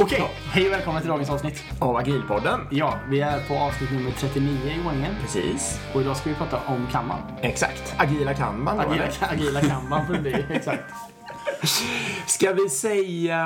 [0.00, 0.22] Okej,
[0.52, 1.64] hej och välkomna till dagens avsnitt.
[1.80, 2.60] Av Agilpodden.
[2.70, 5.14] Ja, vi är på avsnitt nummer 39 i ordningen.
[5.22, 5.80] Precis.
[5.94, 7.18] Och idag ska vi prata om Kanban.
[7.40, 7.94] Exakt.
[7.98, 9.32] Agila kanban då, Agila, eller?
[9.32, 10.82] agila Kanban får det bli, exakt.
[12.26, 13.40] Ska vi säga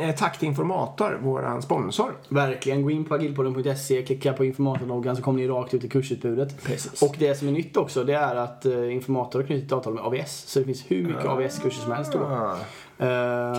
[0.00, 2.12] eh, tack till Informator, våran sponsor?
[2.28, 6.64] Verkligen, gå in på agilpodden.se, klicka på informatorloggan så kommer ni rakt ut i kursutbudet.
[6.64, 7.02] Precis.
[7.02, 9.94] Och det som är nytt också, det är att uh, Informator har knutit ett avtal
[9.94, 10.44] med AVS.
[10.46, 12.18] Så det finns hur mycket AVS-kurser som helst då.
[12.18, 12.56] Ah,
[12.91, 12.91] Eh,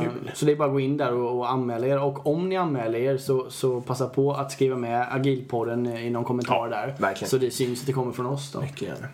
[0.01, 0.31] Kul.
[0.33, 1.99] Så det är bara att gå in där och, och anmäla er.
[1.99, 6.23] Och om ni anmäler er så, så passa på att skriva med agilpodden i någon
[6.23, 6.95] kommentar där.
[6.97, 7.29] verkligen.
[7.29, 8.61] Så det syns att det kommer från oss då.
[8.61, 9.07] mycket gärna.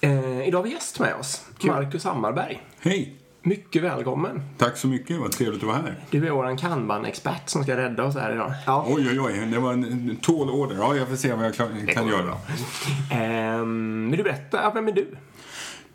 [0.00, 1.46] Eh, idag har vi gäst med oss.
[1.62, 2.62] Marcus Hammarberg.
[2.80, 3.16] Hej!
[3.42, 4.42] Mycket välkommen.
[4.58, 5.94] Tack så mycket, vad trevligt att vara här.
[6.10, 8.52] Du är våran kanban-expert som ska rädda oss här idag.
[8.66, 8.84] Ja.
[8.88, 10.76] Oj, oj, oj, det var en tålorder.
[10.76, 11.68] Ja, jag får se vad jag kan
[12.08, 12.36] går göra.
[13.12, 15.06] Ehm, vill du berätta, ja, vem är du?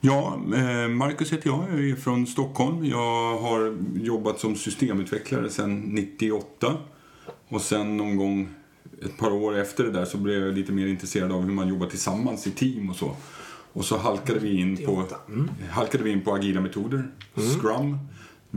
[0.01, 2.85] Ja, eh, Marcus heter jag, jag är från Stockholm.
[2.85, 6.77] Jag har jobbat som systemutvecklare sedan 98.
[7.47, 8.49] Och sen någon gång
[9.03, 11.67] ett par år efter det där så blev jag lite mer intresserad av hur man
[11.67, 13.15] jobbar tillsammans i team och så.
[13.73, 15.05] Och så halkade vi in på,
[15.69, 17.97] halkade vi in på agila metoder, Scrum.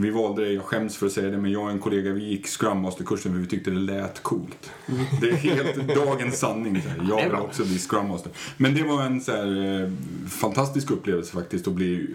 [0.01, 2.25] Vi valde det, jag skäms för att säga det, men jag och en kollega vi
[2.29, 4.71] gick Scrum Master-kursen för vi tyckte det lät coolt.
[5.21, 6.83] Det är helt dagens sanning.
[6.83, 7.07] så här.
[7.09, 8.33] Jag vill också bli Scrum Master.
[8.57, 9.91] Men det var en så här, eh,
[10.29, 12.07] fantastisk upplevelse faktiskt att bli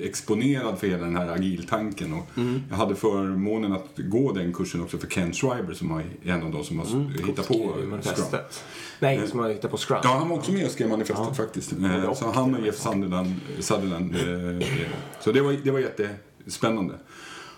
[0.00, 2.12] eh, exponerad för hela den här agiltanken.
[2.12, 2.26] Och
[2.70, 6.52] Jag hade förmånen att gå den kursen också för Ken Schreiber som är en av
[6.52, 6.86] de som har
[7.26, 7.54] hittat på
[8.02, 8.26] Scrum.
[9.00, 9.98] Nej, som har hittat på Scrum.
[10.02, 11.72] Ja, han var också med och skrev manifestet faktiskt.
[11.72, 12.76] Eh, Så han och Jeff
[13.60, 14.14] Sutherland.
[14.16, 14.66] eh,
[15.20, 16.94] Så det var, det var jättespännande.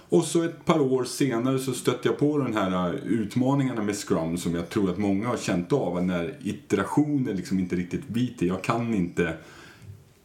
[0.09, 3.97] Och så ett par år senare så stötte jag på den här eh, utmaningarna med
[3.97, 6.05] Scrum som jag tror att många har känt av.
[6.05, 8.47] När iterationer liksom inte riktigt biter.
[8.47, 9.37] Jag kan inte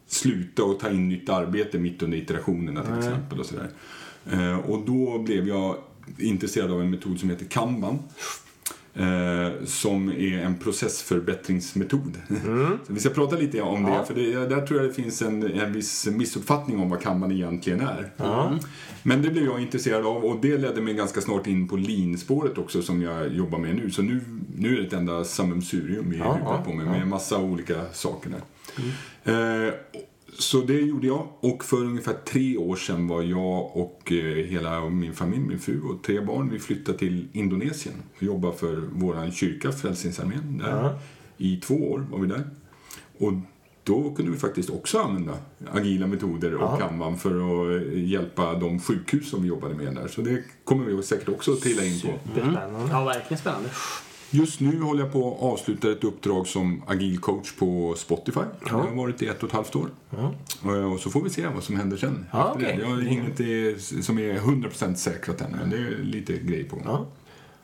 [0.08, 3.39] sluta och ta in nytt arbete mitt under iterationerna till exempel.
[3.39, 3.70] Och, sådär.
[4.32, 5.76] Eh, och då blev jag
[6.17, 8.00] intresserad av en metod som heter Kanban.
[8.95, 12.17] Eh, som är en processförbättringsmetod.
[12.87, 15.43] Så vi ska prata lite om det, för det, där tror jag det finns en,
[15.59, 18.11] en viss missuppfattning om vad Kanban egentligen är.
[19.03, 22.58] Men det blev jag intresserad av och det ledde mig ganska snart in på lean-spåret
[22.58, 23.92] också som jag jobbar med nu.
[23.92, 24.21] Så nu,
[24.58, 27.86] nu är det ett enda sammelsurium i Ja, huvudet ja, på mig med massa olika
[27.93, 29.67] saker där.
[29.67, 29.73] Eh,
[30.39, 34.89] så det gjorde jag och för ungefär tre år sedan var jag och eh, hela
[34.89, 39.32] min familj, min fru och tre barn, vi flyttade till Indonesien och jobbade för våran
[39.32, 40.58] kyrka, Frälsningsarmén.
[40.58, 40.95] Där.
[41.38, 42.44] I två år var vi där.
[43.17, 43.33] Och
[43.83, 45.38] då kunde vi faktiskt också använda
[45.71, 50.08] agila metoder och Kanban för att eh, hjälpa de sjukhus som vi jobbade med där.
[50.08, 52.08] Så det kommer vi säkert också att trilla in på.
[52.08, 52.89] Superspännande.
[52.92, 53.70] Ja, verkligen spännande.
[54.33, 58.39] Just nu håller jag på att avsluta ett uppdrag som agil coach på Spotify.
[58.64, 59.89] Det har varit i ett och ett halvt år.
[60.94, 62.26] Och så får vi se vad som händer sen.
[62.32, 62.77] Ja, okej.
[62.82, 66.76] Jag har inget eh, som är 100% säkrat än, men det är lite grej på
[66.76, 66.86] gång.
[66.86, 67.05] Ja.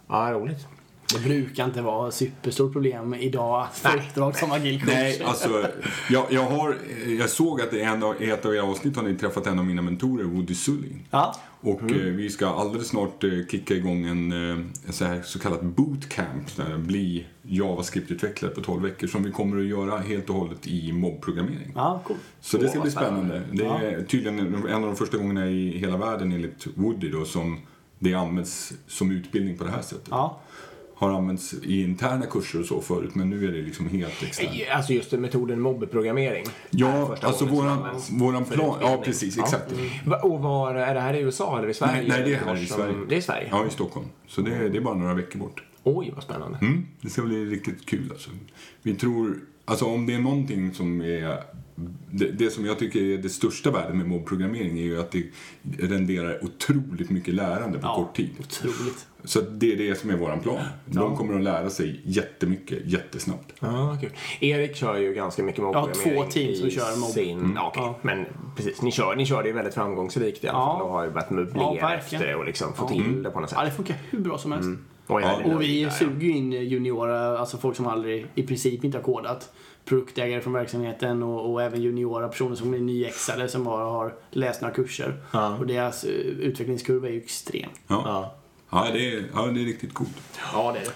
[0.07, 0.67] ja, roligt.
[1.13, 4.89] Det brukar inte vara superstort problem idag att få uppdrag som agil coach.
[4.93, 5.67] Nej, alltså,
[6.09, 6.77] jag, jag, har,
[7.19, 7.81] jag såg att i
[8.29, 10.95] ett av era avsnitt har ni träffat en av mina mentorer, Woody Sully.
[11.11, 15.21] Ja, Och eh, vi ska alldeles snart eh, kicka igång en, eh, en så, här,
[15.21, 20.29] så kallat bootcamp, där bli JavaScript-utvecklare på 12 veckor, som vi kommer att göra helt
[20.29, 21.71] och hållet i mobbprogrammering.
[21.75, 22.17] ja cool.
[22.41, 23.41] Så det ska vad bli spännande.
[23.51, 23.81] Det Ja.
[23.81, 27.59] är tydligen en av de första gångerna i hela världen enligt Woody då, som
[27.99, 30.07] det används som utbildning på det här sättet.
[30.09, 30.39] Ja.
[30.99, 34.51] Har använts i interna kurser och så förut, men nu är det liksom helt externt.
[34.71, 36.45] Alltså just metoden mobbprogrammering.
[36.69, 38.77] Ja, alltså våran, våran plan.
[38.81, 39.37] Ja, precis.
[39.37, 39.43] Ja.
[39.43, 39.73] Exakt.
[40.05, 41.93] Va- Och var, är det här i USA eller i Sverige?
[41.93, 42.95] Nej, nej, det är här i Sverige.
[43.09, 43.47] Det är i Sverige?
[43.51, 44.05] Ja, i Stockholm.
[44.27, 45.63] Så det, är- det är bara några veckor bort.
[45.83, 46.57] Oj, vad spännande.
[46.61, 48.29] Mm, det ska bli riktigt kul alltså.
[48.81, 49.35] Vi tror,
[49.65, 51.43] alltså om det är någonting som är
[52.11, 55.23] det, det som jag tycker är det största värdet med mobbprogrammering är ju att det
[55.79, 58.29] renderar otroligt mycket lärande på ja, kort tid.
[58.39, 59.07] Otroligt.
[59.23, 60.59] Så det är det som är våran plan.
[60.85, 63.53] De kommer att lära sig jättemycket, jättesnabbt.
[63.59, 64.09] Ja, kul.
[64.39, 66.13] Erik kör ju ganska mycket mobbprogrammering.
[66.15, 67.09] Ja, två team som i kör mobb.
[67.09, 67.83] Sin, ja, okej.
[67.83, 67.99] Ja.
[68.01, 68.25] Men
[68.55, 70.73] precis, ni kör, ni kör det ju väldigt framgångsrikt i alla Ja.
[70.77, 72.87] fall och har ju börjat möblera Ja, efter det och liksom få Ja.
[72.89, 73.57] till det på något sätt.
[73.61, 74.69] Ja, det funkar hur bra som helst.
[74.69, 74.75] Och,
[75.17, 78.97] är väldigt Och vi suger ju in juniora, alltså folk som aldrig i princip inte
[78.97, 79.51] har kodat.
[79.85, 84.61] Produktägare från verksamheten och, och även juniora personer som är nyexade som bara har läst
[84.61, 85.13] några kurser.
[85.31, 85.57] Ja.
[85.57, 87.69] Och deras eh, utvecklingskurva är ju extrem.
[87.87, 88.35] Ja, Ja.
[88.69, 88.87] ja.
[88.93, 90.39] det, är, ja det är riktigt coolt.
[90.53, 90.91] Ja, det är det.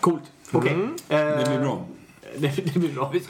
[0.00, 0.22] Coolt.
[0.52, 0.72] Okej.
[0.72, 0.84] Mm.
[1.08, 1.86] Eh, Det blir bra.
[2.36, 3.10] Det, det blir bra.
[3.12, 3.22] Vi,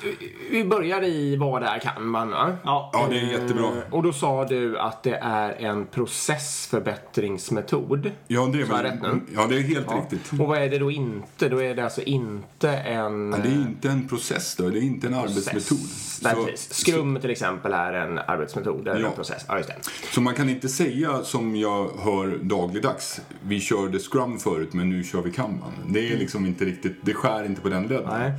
[0.50, 2.56] vi börjar i vad det är Kanban va?
[2.64, 2.90] Ja.
[2.92, 3.64] Ja, det är jättebra.
[3.64, 8.10] Eh, Och då sa du att det är en processförbättringsmetod.
[8.26, 9.20] Ja, det är, väl, rätt nu?
[9.34, 9.96] ja, det är helt Ja.
[9.96, 10.32] riktigt.
[10.40, 11.48] Och vad är det då inte?
[11.48, 13.30] Då är det alltså inte en...
[13.32, 15.78] Ja, det är inte en process då, det är inte en arbetsmetod.
[16.22, 16.74] Nej, Så-.
[16.84, 19.06] Scrum till exempel är en arbetsmetod eller Ja.
[19.08, 19.44] en process.
[19.48, 19.76] Ja, just det.
[20.14, 25.04] Så man kan inte säga som jag hör dagligdags, vi körde Scrum förut men nu
[25.04, 25.72] kör vi Kanban.
[25.88, 28.32] Det är liksom inte riktigt, det skär inte på den ledden.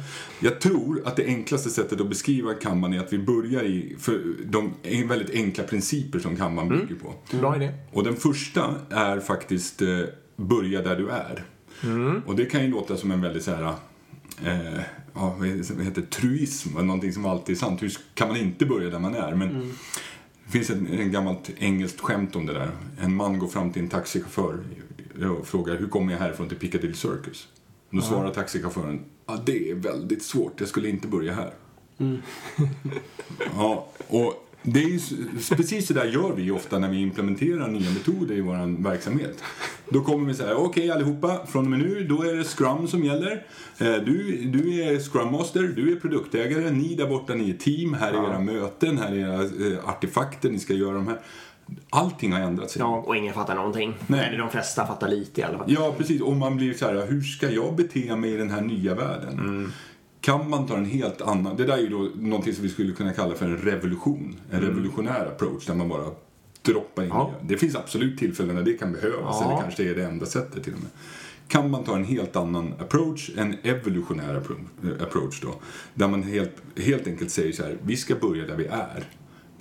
[0.52, 4.22] Jag tror att det enklaste sättet att beskriva Kanban är att vi börjar i för
[4.46, 4.74] de
[5.08, 6.80] väldigt enkla principer som Kanban Mm.
[6.80, 7.14] bygger på.
[7.38, 7.74] Bra idé.
[7.92, 10.00] Och den första är faktiskt eh,
[10.36, 11.44] börja där du är.
[11.84, 12.22] Mm.
[12.26, 13.74] Och det kan ju låta som en väldigt så här
[14.46, 14.82] eh,
[15.14, 17.82] ja, vad heter truism, någonting som alltid är sant.
[17.84, 19.36] Hur kan man inte börja där man är?
[19.36, 19.74] Men
[20.46, 22.72] det finns ett en gammalt engelskt skämt om det där.
[23.02, 24.58] En man går fram till en taxichaufför
[25.40, 27.48] och frågar hur kommer jag härifrån till Piccadilly Circus?
[27.90, 31.52] Då svarar taxichauffören ja, det är väldigt svårt, jag skulle inte börja här.
[33.56, 35.00] ja, och det är ju,
[35.56, 39.44] precis så där gör vi ofta när vi implementerar nya metoder i vår verksamhet.
[39.90, 43.04] Då kommer vi säga, okej allihopa, från och med nu, då är det Scrum som
[43.04, 43.46] gäller.
[43.78, 47.94] Eh, Du, du är Scrum Master, du är produktägare, ni där borta, ni är team,
[47.94, 49.44] här är era möten, här är era
[49.74, 51.20] eh, artefakter, ni ska göra de här.
[51.90, 52.80] Allting har ändrat sig.
[52.80, 53.94] Ja, och ingen fattar någonting.
[54.08, 54.28] Nej.
[54.28, 55.72] Eller de flesta fattar lite i alla fall.
[55.72, 56.22] Ja, precis.
[56.22, 59.72] Och man blir så här, hur ska jag bete mig i den här nya världen?
[60.22, 62.94] Kan man ta en helt annan, det där är ju då någonting som vi skulle
[62.94, 64.36] kunna kalla för en revolution.
[64.52, 66.06] En revolutionär approach där man bara
[66.62, 67.32] droppar in Ja.
[67.42, 69.46] Det finns absolut tillfällen när det kan behövas, Ja.
[69.52, 70.90] eller kanske är det enda sättet till och med.
[71.48, 75.56] Kan man ta en helt annan approach, en evolutionär appro- approach då,
[75.94, 79.04] där man helt, helt enkelt säger så här, vi ska börja där vi är.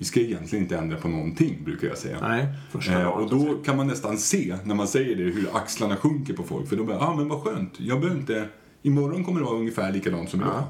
[0.01, 2.17] Vi ska egentligen inte ändra på någonting, brukar jag säga.
[2.21, 2.47] Nej,
[2.89, 6.43] Eh, och då kan man nästan se, när man säger det, hur axlarna sjunker på
[6.43, 6.69] folk.
[6.69, 8.47] För de bara, ah men vad skönt, jag behöver inte,
[8.81, 10.63] imorgon kommer det vara ungefär likadant som idag.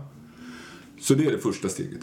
[1.00, 2.00] Så det är det första steget.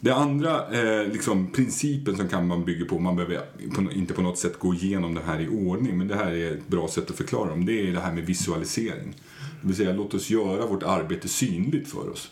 [0.00, 3.40] Det andra eh, liksom, principen som kan man bygga på, man behöver
[3.74, 6.52] på, inte på något sätt gå igenom det här i ordning, men det här är
[6.52, 7.66] ett bra sätt att förklara dem.
[7.66, 9.14] Det är det här med visualisering.
[9.60, 12.30] Det vill säga, låt oss göra vårt arbete synligt för oss.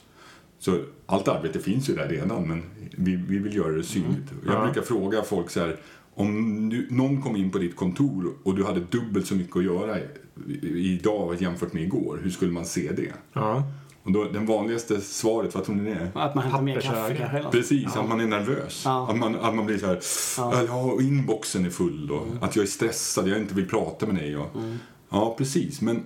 [0.59, 2.63] Så allt arbete finns ju där redan, men
[2.97, 4.33] vi, vi vill göra det synligt.
[4.47, 4.65] Jag Ja.
[4.65, 5.77] brukar fråga folk så här,
[6.15, 9.65] om du, någon kom in på ditt kontor och du hade dubbelt så mycket att
[9.65, 9.97] göra
[10.63, 13.13] idag jämfört med igår, hur skulle man se det?
[13.33, 13.63] Ja.
[14.03, 16.11] Och då, den vanligaste svaret, vad tror ni det är?
[16.15, 17.51] Att man hämtar mer kaffe kanske.
[17.51, 18.83] Precis, att man är nervös.
[18.85, 19.11] Ja.
[19.11, 19.99] Att, man, att man blir så här,
[20.39, 20.63] Ja.
[20.69, 24.37] ja, inboxen är full och att jag är stressad, jag inte vill prata med dig.
[24.37, 24.47] Och,
[25.11, 25.81] Ja, precis.
[25.81, 26.03] Men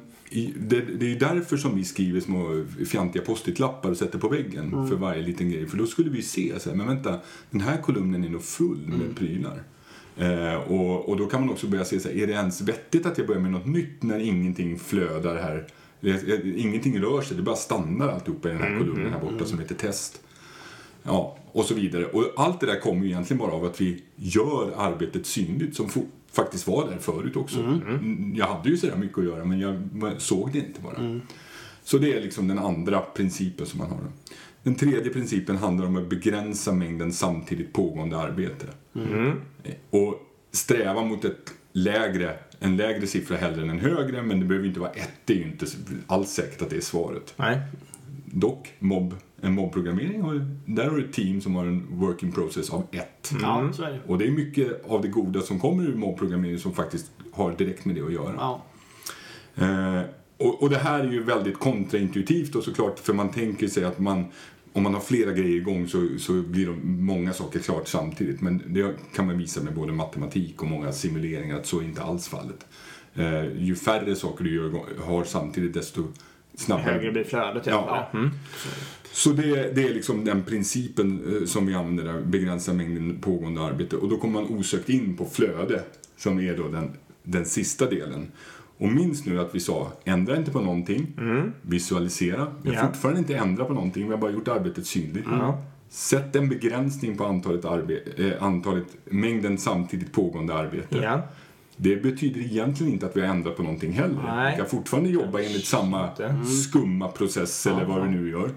[0.61, 4.97] det, det är därför som vi skriver små fjantiga post-it-lappar och sätter på väggen för
[4.97, 5.67] varje liten grej.
[5.67, 7.19] För då skulle vi se, så här, men vänta,
[7.51, 9.63] den här kolumnen är nog full med prylar.
[10.17, 13.07] Eh, och, och då kan man också börja se, så här, är det ens vettigt
[13.07, 15.67] att jag börjar med något nytt när ingenting flödar här?
[16.01, 19.59] Eller, Ingenting rör sig, det bara stannar alltihopa i den här kolumnen här borta som
[19.59, 20.21] heter test.
[21.03, 22.07] Ja, och så vidare.
[22.07, 25.87] Och allt det där kommer ju egentligen bara av att vi gör arbetet synligt som
[25.89, 27.61] fo- faktiskt var där förut också.
[27.61, 29.83] Mm, Jag hade ju sådär mycket att göra men jag
[30.19, 31.21] såg det inte bara.
[31.85, 33.99] Så det är liksom den andra principen som man har.
[34.63, 38.67] Den tredje principen handlar om att begränsa mängden samtidigt pågående arbete.
[39.91, 40.15] Och
[40.53, 44.81] sträva mot ett lägre, en lägre siffra hellre än en högre men det behöver inte
[44.81, 45.67] vara ett, det är ju inte
[46.07, 47.35] alls säkert att det är svaret.
[47.37, 47.59] Nej.
[48.25, 49.15] Dock, mobb,
[49.45, 53.33] en mobbprogrammering, har, där har du ett team som har en working process av ett.
[53.43, 54.01] Ja, så är det.
[54.07, 57.85] Och det är mycket av det goda som kommer ur mobbprogrammering som faktiskt har direkt
[57.85, 58.35] med det att göra.
[58.39, 58.63] Ja.
[59.55, 60.01] Eh,
[60.37, 63.99] och, och det här är ju väldigt kontraintuitivt och såklart för man tänker sig att
[63.99, 64.25] man
[64.73, 68.41] om man har flera grejer igång så, så blir de många saker klart samtidigt.
[68.41, 72.03] Men det kan man visa med både matematik och många simuleringar att så är inte
[72.03, 72.67] alls fallet.
[73.15, 74.73] Eh, ju färre saker du gör,
[75.07, 76.05] har samtidigt desto
[76.55, 77.77] snabbare Högre blir flödet i Ja.
[77.77, 78.21] alla fall.
[78.21, 78.31] Mm.
[79.13, 83.61] Så det, det är liksom den principen eh, som vi använder där, begränsa mängden pågående
[83.61, 83.97] arbete.
[83.97, 85.83] Och då kommer man osökt in på flöde,
[86.17, 86.91] som är då den,
[87.23, 88.27] den sista delen.
[88.79, 91.07] Och minns nu att vi sa, ändra inte på någonting,
[91.63, 92.47] visualisera.
[92.63, 92.87] Vi har Ja.
[92.87, 95.27] fortfarande inte ändrat på någonting, vi har bara gjort arbetet synligt.
[95.31, 95.63] Ja.
[95.89, 100.99] Sätt en begränsning på antalet, arbe- eh, antalet mängden samtidigt pågående arbete.
[101.03, 101.23] Ja.
[101.77, 104.23] Det betyder egentligen inte att vi har ändrat på någonting heller.
[104.27, 104.53] Nej.
[104.53, 106.35] Vi kan fortfarande jobba enligt samma Inte.
[106.69, 108.51] skumma process eller vad vi nu gör.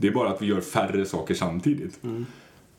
[0.00, 2.00] Det är bara att vi gör färre saker samtidigt.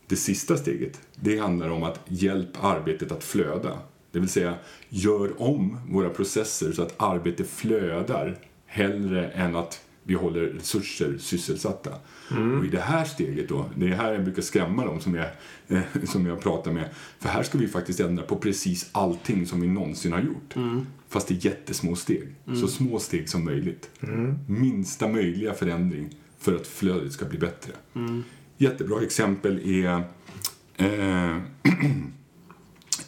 [0.08, 3.80] Det sista steget, det handlar om att hjälp arbetet att flöda.
[4.12, 4.56] Det vill säga,
[4.90, 11.92] gör om våra processer så att arbetet flödar hellre än att vi håller resurser sysselsatta.
[12.60, 15.28] Och i det här steget då, det är här jag brukar skrämma dem som jag,
[15.68, 16.90] eh, som jag pratar med.
[17.20, 20.54] För här ska vi faktiskt ändra på precis allting som vi någonsin har gjort.
[21.10, 22.36] Fast i jättesmå steg.
[22.62, 23.90] Så små steg som möjligt.
[24.48, 27.72] Minsta möjliga förändring för att flödet ska bli bättre.
[28.58, 30.04] Jättebra exempel är,
[30.78, 31.38] eh,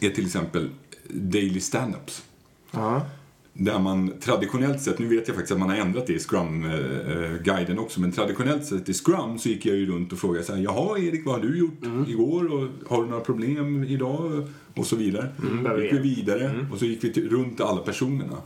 [0.00, 0.70] är till exempel
[1.10, 2.22] daily stand-ups.
[2.70, 3.06] Ja.
[3.52, 7.78] Där man traditionellt sett, nu vet jag faktiskt att man har ändrat det i Scrum-guiden
[7.78, 10.62] också, men traditionellt sett i Scrum så gick jag ju runt och frågade så här,
[10.62, 14.48] jaha Erik, vad har du gjort igår och har du några problem idag?
[14.76, 15.28] Och så vidare.
[15.62, 16.14] behöver gick vi vi.
[16.14, 18.36] vidare och så gick vi runt alla personerna.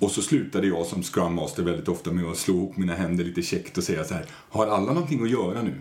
[0.00, 3.24] Och så slutade jag som Scrum Master väldigt ofta med att slå ihop mina händer
[3.24, 5.74] lite käckt och säga så här, har alla någonting att göra nu?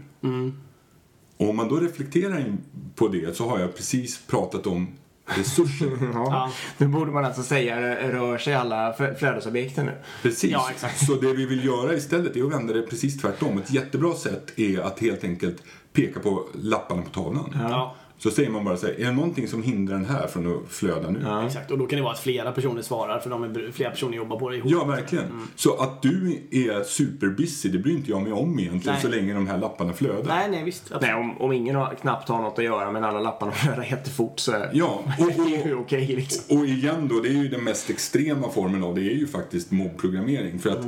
[1.38, 2.58] Och om man då reflekterar in
[2.96, 4.88] på det så har jag precis pratat om
[5.26, 5.92] resurser.
[6.14, 6.52] Ja.
[6.78, 9.94] Nu borde man alltså säga rör sig alla flödesobjekten nu.
[10.22, 10.52] Precis.
[10.52, 11.06] Ja, exakt.
[11.06, 13.58] Så det vi vill göra istället är att vända det precis tvärtom.
[13.58, 17.56] Ett jättebra sätt är att helt enkelt peka på lapparna på tavlan.
[17.70, 17.96] Ja.
[18.20, 20.72] Så säger man bara så här, är det någonting som hindrar den här från att
[20.72, 21.20] flöda nu?
[21.24, 23.90] Ja, Exakt, och då kan det vara att flera personer svarar för de är, flera
[23.92, 24.72] personer jobbar på det ihop.
[24.90, 25.48] verkligen.
[25.56, 29.02] Så att du är superbusy, det bryr inte jag mig om egentligen Nej.
[29.02, 30.24] så länge de här lapparna flödar.
[30.28, 30.92] Nej, nej visst.
[31.02, 34.40] Nej, om, om ingen har, knappt har något att göra men alla lapparna flödar jättefort
[34.40, 36.58] så är Ja, det och, ju och, okej liksom.
[36.60, 39.72] och igen då, det är ju den mest extrema formen av det är ju faktiskt
[39.72, 40.60] mobbprogrammering.
[40.60, 40.86] För att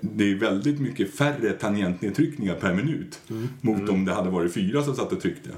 [0.00, 3.20] det är väldigt mycket färre tangentnedtryckningar per minut
[3.60, 5.50] mot om det hade varit fyra som satt och tryckte.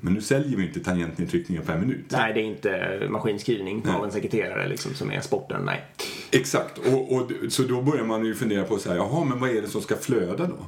[0.00, 2.04] Men nu säljer vi inte tangentnedtryckningar per minut.
[2.08, 3.94] Nej, det är inte maskinskrivning Nej.
[3.94, 5.62] av en sekreterare liksom som är sporten.
[5.64, 5.84] Nej.
[6.30, 9.50] Exakt, och, och, så då börjar man ju fundera på så här, jaha, men vad
[9.50, 10.66] är det som ska flöda då?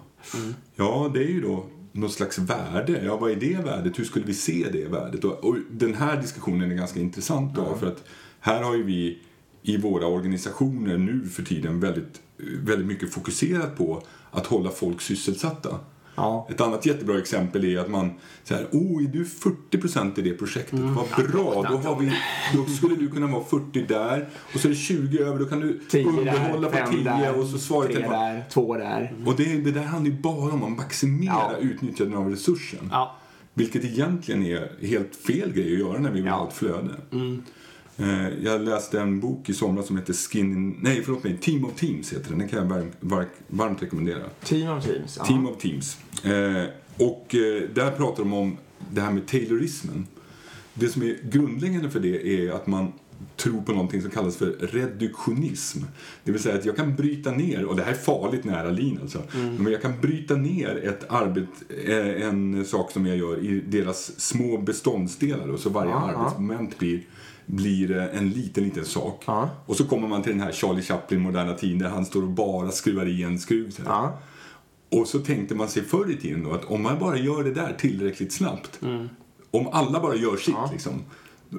[0.77, 3.01] Ja, det är ju då något slags värde.
[3.05, 3.99] Ja, vad är det värdet?
[3.99, 5.25] Hur skulle vi se det värdet?
[5.25, 8.05] Och, och den här diskussionen är ganska intressant då, för att
[8.41, 9.19] här har ju vi
[9.63, 15.79] i våra organisationer nu för tiden väldigt, väldigt mycket fokuserat på att hålla folk sysselsatta.
[16.15, 16.47] Ja.
[16.51, 18.11] Ett annat jättebra exempel är att man
[18.45, 19.25] säger oh, är du
[19.71, 20.79] 40% i det projektet?
[20.81, 22.13] Vad bra, då, har vi,
[22.55, 25.61] då skulle du kunna vara 40 där och så är det 20 över, då kan
[25.61, 28.75] du 10 underhålla där, på 5 10 där, och så svarar 3 till där, 2
[28.77, 29.15] där.
[29.27, 31.57] Och det, det där handlar ju bara om att maximera Ja.
[31.61, 32.89] utnyttjandet av resursen.
[32.91, 33.17] Ja.
[33.55, 36.33] Vilket egentligen är helt fel grej att göra när vi vill Ja.
[36.35, 36.95] ha ett flöde.
[37.13, 37.19] Eh,
[38.43, 41.75] Jag läste en bok i somras som heter Skin in, nej förlåt mig, Team of
[41.75, 42.39] Teams heter den.
[42.39, 44.23] Den kan jag var, var, varmt rekommendera.
[44.45, 45.17] Team of teams.
[45.19, 45.25] Ja.
[45.25, 45.99] Team of Teams.
[46.25, 46.65] Eh,
[46.97, 48.57] och eh, där pratar de om
[48.91, 50.07] det här med taylorismen.
[50.75, 52.93] Det som är grundläggande för det är att man
[53.37, 55.79] tror på någonting som kallas för reduktionism.
[56.25, 58.99] Det vill säga att jag kan bryta ner, och det här är farligt nära lean
[59.03, 59.23] alltså,
[59.59, 61.49] men jag kan bryta ner ett arbet,
[61.85, 66.11] eh, en sak som jag gör i deras små beståndsdelar och så varje ja.
[66.11, 67.03] arbetsmoment blir
[67.47, 69.23] blir en liten, liten sak.
[69.27, 69.51] Ja.
[69.67, 72.29] Och så kommer man till den här Charlie Chaplin moderna tiden där han står och
[72.29, 73.79] bara skruvar i en skruv.
[73.87, 74.19] Ja.
[74.93, 77.53] Och så tänkte man sig förr i tiden då att om man bara gör det
[77.53, 78.81] där tillräckligt snabbt,
[79.51, 80.71] om alla bara gör sitt Ja.
[80.73, 80.93] liksom,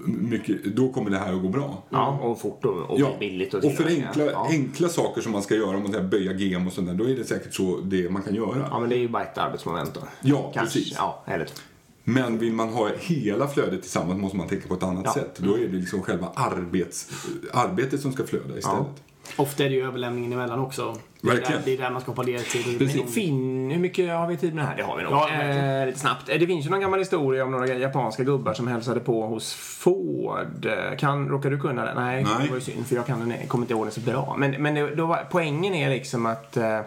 [0.06, 1.84] mycket, då kommer det här att gå bra.
[1.90, 3.54] ja, och fort och, och Ja, billigt.
[3.54, 4.48] Och, och för enkla, ja.
[4.52, 7.04] enkla saker som man ska göra, om man säger böja gem och sånt där, då
[7.10, 8.68] är det säkert så det man kan göra.
[8.72, 10.02] ja, men det är ju bara ett arbetsmoment då.
[10.22, 10.80] Ja, Kanske.
[10.80, 10.96] precis.
[10.98, 11.48] Ja, eller.
[12.10, 15.14] Men vill man ha hela flödet tillsammans måste man tänka på ett annat Ja.
[15.14, 15.36] sätt.
[15.38, 17.10] Då är det liksom själva arbets,
[17.54, 18.86] arbetet som ska flöda istället.
[19.36, 20.96] Ofta är det ju överlämningen emellan också.
[21.22, 22.80] Det är, där, det är där man skapar ledtid.
[22.80, 23.14] Precis.
[23.14, 24.78] Fin, hur mycket har vi tid med det här?
[24.78, 25.12] Det har vi nog.
[25.14, 26.30] Ja, eh, lite snabbt.
[26.30, 29.54] Eh, Det finns ju någon gammal historia om några japanska gubbar som hälsade på hos
[29.54, 30.66] Ford.
[30.66, 31.94] Eh, Kan, råkar du kunna det?
[31.94, 32.34] Nej, Nej.
[32.44, 34.36] det var ju synd för jag kan den, kommer inte ihåg den så bra.
[34.40, 36.80] Men, men det, då var, poängen är liksom att eh,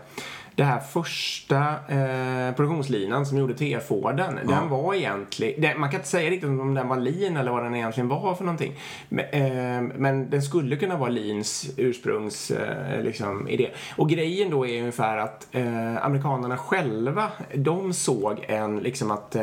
[0.61, 6.09] det här första eh, produktionslinan som gjorde T-Forden, den var egentligen, den, man kan inte
[6.09, 8.75] säga riktigt om den var lean eller vad den egentligen var för någonting.
[9.09, 13.71] Men, eh, men den skulle kunna vara leans ursprungs eh, liksom, idé.
[13.97, 19.37] Och grejen då är ungefär att eh, amerikanerna själva, de såg en liksom att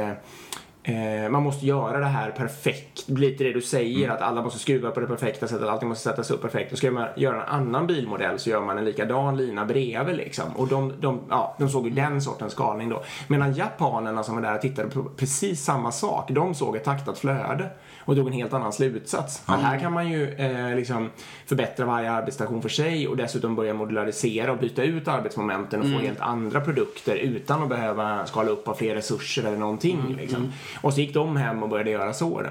[0.87, 3.07] eh, man måste göra det här perfekt.
[3.07, 6.09] Blir lite det du säger, att alla måste skruva på det perfekta sättet, allting måste
[6.09, 6.71] sättas upp perfekt.
[6.71, 10.45] Och ska man göra en annan bilmodell så gör man en likadan lina bredvid liksom.
[10.55, 13.03] Och de, de, ja, de såg ju den sortens skalning då.
[13.27, 17.19] Medan japanerna som var där och tittade på precis samma sak, de såg ett taktat
[17.19, 17.69] flöde
[18.07, 19.41] och drog en helt annan slutsats.
[19.45, 21.09] Att här kan man ju eh, liksom
[21.45, 26.05] förbättra varje arbetsstation för sig och dessutom börja modularisera och byta ut arbetsmomenten och få
[26.05, 30.15] helt andra produkter utan att behöva skala upp av fler resurser eller någonting.
[30.17, 30.53] Liksom.
[30.81, 32.41] Och så gick de hem och började göra så.
[32.41, 32.49] Då.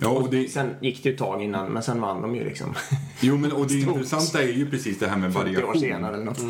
[0.00, 2.44] Ja, och det, Sen gick det ju ett tag innan, men sen vann de ju
[2.44, 2.74] liksom.
[3.20, 5.80] jo, men, och det intressanta är ju precis det här med 40 år variation.
[5.80, 6.42] senare eller något.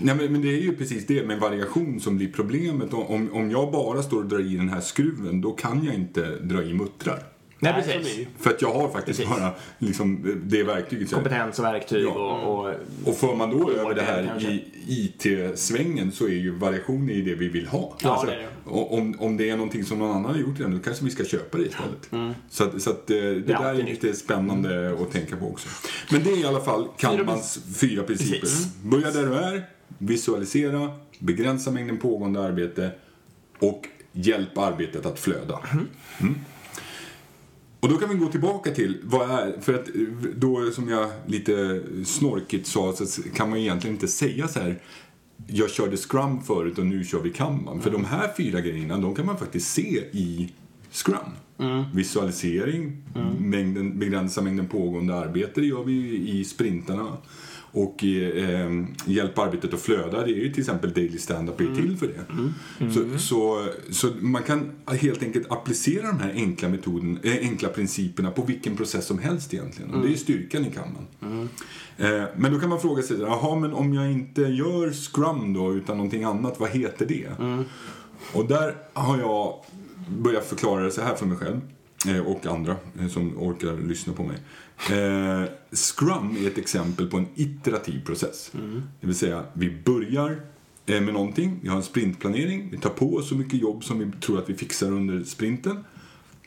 [0.00, 2.92] Nej, men, men det är ju precis det med variation som blir problemet.
[2.92, 6.36] Om, om jag bara står och drar i den här skruven, då kan jag inte
[6.40, 7.22] dra i muttrar.
[7.62, 8.26] Nej, det precis.
[8.38, 9.38] För att jag har faktiskt Precis.
[9.40, 11.10] bara liksom, det verktyget.
[11.12, 12.10] Kompetens och verktyg Ja.
[12.10, 14.48] och, och Och för man då över det här kanske.
[14.48, 17.96] i IT-svängen så är ju variation i det vi vill ha.
[18.02, 18.70] Ja, det är det.
[18.70, 21.10] och Om, om det är någonting som någon annan har gjort redan, då kanske vi
[21.10, 22.34] ska köpa det istället.
[22.50, 25.68] Så, att, så att eh, det där är lite spännande att tänka på också.
[26.12, 28.40] Men det är i alla fall Kanbans fyra principer.
[28.40, 28.74] Precis.
[28.82, 29.62] Börja där du är,
[29.98, 32.90] visualisera, begränsa mängden pågående arbete
[33.58, 35.58] och hjälpa arbetet att flöda.
[36.20, 36.34] Mm.
[37.82, 39.86] Och då kan vi gå tillbaka till vad är, för att
[40.36, 44.80] då som jag lite snorkigt sa så kan man egentligen inte säga så här
[45.46, 47.80] jag körde Scrum förut och nu kör vi Kanban.
[47.80, 50.52] För de här fyra grejerna, de kan man faktiskt se i
[50.90, 51.16] Scrum.
[51.58, 51.84] Mm.
[51.94, 53.50] Visualisering, mm.
[53.50, 57.16] Mängden, begränsa mängden pågående arbete, det gör vi i sprintarna.
[57.74, 61.96] Och eh, hjälpa arbetet att flöda, det är ju till exempel Daily Stand-Up är till
[61.96, 62.32] för det.
[62.32, 62.54] Mm.
[62.78, 62.92] Mm.
[62.92, 68.30] Så, så, så, man kan helt enkelt applicera de här enkla, metoden, äh, enkla principerna
[68.30, 69.90] på vilken process som helst egentligen.
[69.90, 70.18] Och det är mm.
[70.18, 70.72] styrkan i.
[71.22, 71.48] Mm.
[71.96, 75.72] Eh, men då kan man fråga sig, jaha men om jag inte gör Scrum då
[75.72, 77.28] utan någonting annat, vad heter det?
[77.38, 77.64] Mm.
[78.32, 79.54] Och där har jag
[80.08, 81.60] börjat förklara det så här för mig själv
[82.08, 84.36] eh, och andra eh, som orkar lyssna på mig.
[84.90, 88.52] Eh, Scrum är ett exempel på en iterativ process.
[88.54, 88.82] Mm.
[89.00, 90.40] Det vill säga, vi börjar
[90.86, 93.98] eh, med någonting, vi har en sprintplanering, vi tar på oss så mycket jobb som
[93.98, 95.84] vi tror att vi fixar under sprinten.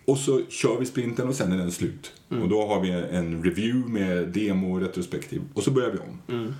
[0.05, 2.13] Och så kör vi sprinten och sen är den slut.
[2.29, 2.43] Mm.
[2.43, 5.41] Och då har vi en review med demo och retrospektiv.
[5.53, 6.37] Och så börjar vi om.
[6.37, 6.53] Mm.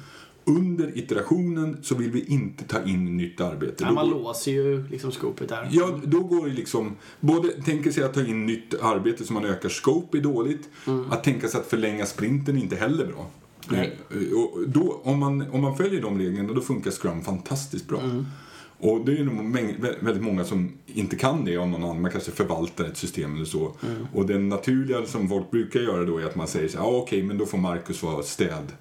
[0.48, 3.84] Under iterationen så vill vi inte ta in nytt arbete.
[3.84, 4.20] Ja, man går...
[4.20, 5.68] låser ju liksom scopet där.
[5.72, 6.96] Ja, då går det liksom...
[7.20, 10.70] Både tänka sig att ta in nytt arbete så man ökar scope är dåligt.
[10.88, 11.12] Mm.
[11.12, 13.28] Att tänka sig att förlänga sprinten är inte heller bra.
[13.70, 13.98] Nej.
[14.12, 18.00] Eh, och då, om, man, om man följer de reglerna då funkar Scrum fantastiskt bra.
[18.00, 18.26] Mm.
[18.78, 19.54] Och det är nog
[20.00, 23.46] väldigt många som inte kan det om någon annan, man kanske förvaltar ett system eller
[23.46, 23.76] så.
[23.84, 24.08] Mm.
[24.14, 26.88] Och det naturliga som folk brukar göra då är att man säger så här, ah,
[26.90, 28.72] okej okay, men då får Marcus vara städ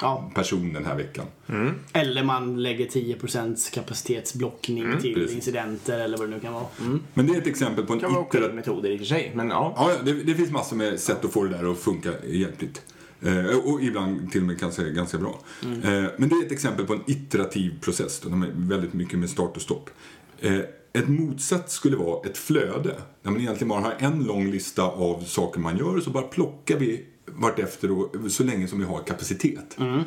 [0.00, 0.30] ja.
[0.34, 1.26] person den här veckan.
[1.48, 1.74] Mm.
[1.92, 5.36] Eller man lägger 10% kapacitetsblockning mm, till precis.
[5.36, 6.66] incidenter eller vad det nu kan vara.
[6.80, 7.02] Mm.
[7.14, 9.32] Men det är ett exempel på en iterativ metoder i och för sig.
[9.34, 9.74] Men, ja.
[9.76, 12.82] Ja, det, det finns massor med sätt att få det där att funka hjälpligt.
[13.22, 15.40] Eh, och ibland till och med kanske ganska bra.
[15.64, 15.82] Mm.
[15.82, 18.20] Eh, men det är ett exempel på en iterativ process.
[18.20, 19.90] Då, de är väldigt mycket med start och stopp.
[20.40, 20.58] Eh,
[20.92, 22.96] ett motsatt skulle vara ett flöde.
[23.22, 26.22] Där man egentligen bara har en lång lista av saker man gör och så bara
[26.22, 29.76] plockar vi vartefter och, så länge som vi har kapacitet.
[29.78, 30.02] Mm.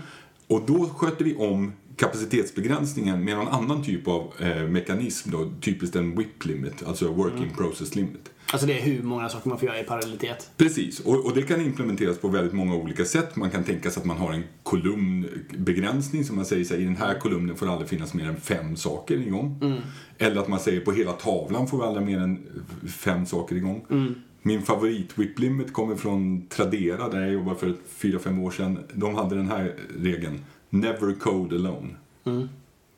[0.47, 5.95] Och då sköter vi om kapacitetsbegränsningen med någon annan typ av eh, mekanism då, typiskt
[5.95, 7.55] en WIP limit, alltså working mm.
[7.55, 8.31] process limit.
[8.51, 10.51] Alltså det är hur många saker man får göra i parallellitet?
[10.57, 13.35] Precis, och, och, det kan implementeras på väldigt många olika sätt.
[13.35, 16.83] Man kan tänka sig att man har en kolumnbegränsning som man säger så här, i
[16.83, 19.59] den här kolumnen får det aldrig finnas mer än fem saker igång.
[19.61, 19.81] Mm.
[20.17, 22.39] Eller att man säger på hela tavlan får vi aldrig mer än
[22.87, 23.85] fem saker igång.
[23.89, 24.15] Mm.
[24.47, 28.79] Min favorit Whip Limit kommer från Tradera där jag jobbade för fyra fem år sedan.
[28.93, 30.39] De hade den här regeln.
[30.69, 31.87] Never code alone.
[32.25, 32.49] Mm.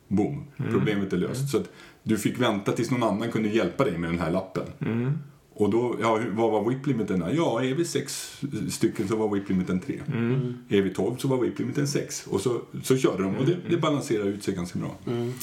[0.08, 0.44] Boom.
[0.58, 0.72] Mm.
[0.74, 1.40] Problemet är löst.
[1.40, 1.48] Mm.
[1.48, 1.72] Så
[2.04, 4.64] du fick vänta tills någon annan kunde hjälpa dig med den här lappen.
[4.80, 5.14] Mm.
[5.54, 7.24] Och då, ja, vad var whip-limiten?
[7.36, 10.00] Ja, är vi sex stycken så var whip-limiten tre.
[10.08, 10.58] Mm.
[10.70, 12.28] Är vi tolv så var whip-limiten sex.
[12.28, 14.96] Och så, så körde de och det, det balanserar ut sig ganska bra.
[15.08, 15.34] Mm.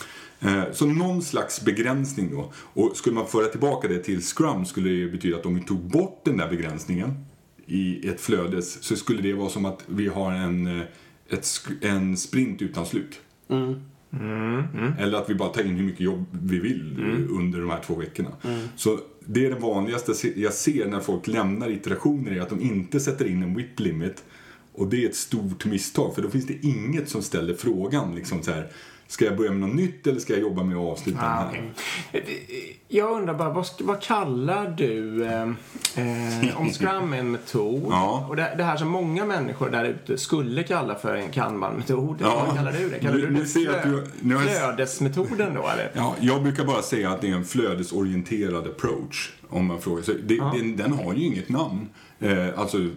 [0.41, 2.53] Eh, så någon slags begränsning då.
[2.57, 5.81] Och skulle man föra tillbaka det till Scrum skulle det betyda att om vi tog
[5.81, 7.25] bort den där begränsningen
[7.67, 10.85] i ett flöde så skulle det vara som att vi har en, eh,
[11.29, 11.47] ett,
[11.81, 13.21] en sprint utan slut.
[13.49, 13.81] Mm.
[14.21, 14.93] Mm, mm.
[14.99, 17.39] Eller att vi bara tar in hur mycket jobb vi vill mm.
[17.39, 18.31] under de här två veckorna.
[18.45, 18.61] Mm.
[18.77, 23.01] Så det är det vanligaste jag ser när folk lämnar iterationer är att de inte
[23.01, 24.25] sätter in en whip limit.
[24.73, 28.43] Och det är ett stort misstag för då finns det inget som ställer frågan liksom
[28.43, 28.71] så här
[29.07, 31.55] Ska jag börja med något nytt eller ska jag jobba med att avsluta ah, den
[31.55, 31.73] här?
[32.13, 32.77] Okay.
[32.89, 38.27] Jag undrar bara, vad, vad kallar du eh, eh, om Scrum är en metod ja.
[38.29, 42.17] och det, det, här som många människor där ute skulle kalla för en kanban-metod.
[42.21, 42.45] Ja.
[42.47, 42.99] Vad kallar du det?
[42.99, 45.91] Kallar du, du det flö, du, nu flödesmetoden då eller?
[45.95, 49.33] Ja, jag brukar bara säga att det är en flödesorienterad approach.
[49.49, 50.03] Om man frågar.
[50.03, 50.53] Så det, ja.
[50.57, 51.89] den, den har ju inget namn.
[52.21, 52.89] Eh, alltså,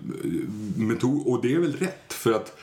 [0.76, 2.58] metod, och det är väl rätt för att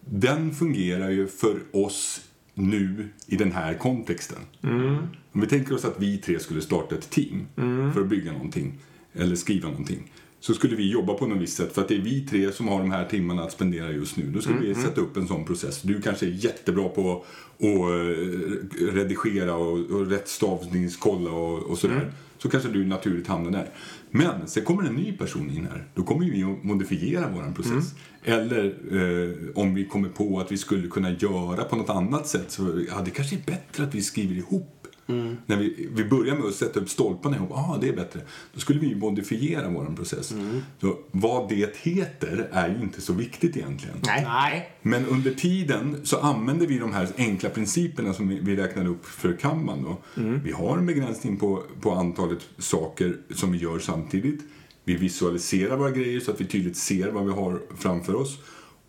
[0.00, 2.20] den fungerar ju för oss
[2.54, 4.38] nu i den här kontexten.
[4.62, 4.96] Mm.
[5.32, 7.92] Om vi tänker oss att vi tre skulle starta ett team mm.
[7.92, 8.78] för att bygga någonting
[9.14, 10.12] eller skriva någonting
[10.42, 12.68] så skulle vi jobba på något visst sätt för att det är vi tre som
[12.68, 14.30] har de här timmarna att spendera just nu.
[14.30, 14.68] Då skulle mm.
[14.68, 15.82] vi sätta upp en sån process.
[15.82, 21.96] Du kanske är jättebra på att eh, redigera och, och rätt stavningskolla och, och sådär.
[21.96, 22.08] Mm.
[22.38, 23.70] Så kanske du naturligt hamnar där.
[24.14, 25.84] Men sen kommer en ny person in här.
[25.94, 27.94] Då kommer vi att modifiera vår process.
[28.24, 28.40] Mm.
[28.40, 32.50] Eller eh, om vi kommer på att vi skulle kunna göra på något annat sätt
[32.50, 35.36] så ja, det kanske är bättre att vi skriver ihop Mm.
[35.46, 38.20] När vi, vi börjar med att sätta upp stolparna ihop, ah, det är bättre.
[38.54, 40.32] Då skulle vi modifiera vår process.
[40.32, 40.62] Mm.
[40.80, 43.96] Så vad det heter är ju inte så viktigt egentligen.
[44.06, 44.72] Nej.
[44.82, 49.36] Men under tiden så använder vi de här enkla principerna som vi räknade upp för
[49.36, 49.82] Kanban.
[49.82, 50.22] Då.
[50.22, 50.40] Mm.
[50.44, 54.40] Vi har en begränsning på, på antalet saker som vi gör samtidigt.
[54.84, 58.38] Vi visualiserar våra grejer så att vi tydligt ser vad vi har framför oss.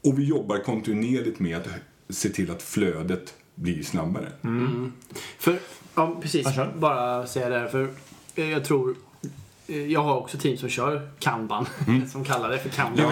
[0.04, 1.68] Och vi jobbar kontinuerligt med att
[2.10, 4.32] se till att flödet blir snabbare.
[5.40, 5.60] För,
[5.96, 6.48] ja precis,
[6.80, 7.90] bara säga det här, för
[8.36, 8.96] jag tror
[9.68, 11.66] jag har också team som kör kanban,
[12.12, 13.06] som kallar det för kanban.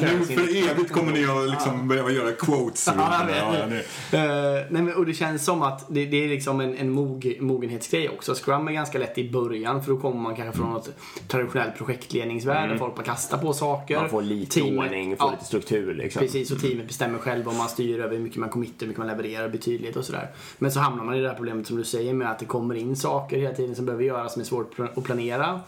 [0.00, 2.88] Nu för evigt kommer ni att liksom behöva göra quotes.
[2.96, 3.26] Ja, jag
[3.68, 3.86] vet.
[4.10, 4.22] Ja, Eh,
[4.70, 8.08] nej, men, och det känns som att det, det är liksom en, en mog, mogenhetsgrej
[8.08, 8.34] också.
[8.34, 10.88] Scrum är ganska lätt i början för då kommer man kanske från något
[11.28, 12.78] traditionellt projektledningsvärde.
[12.78, 13.94] Folk bara kastar på saker.
[13.94, 14.02] Mm.
[14.02, 16.20] Man får lite Teamet- ordning, får ja, lite struktur liksom.
[16.20, 18.98] Precis, och teamet bestämmer själv om man styr över hur mycket man committar, hur mycket
[18.98, 20.28] man levererar, betydligt och sådär.
[20.58, 22.74] Men så hamnar man i det här problemet som du säger med att det kommer
[22.74, 25.60] in saker hela tiden som behöver göras som är svårt att planera.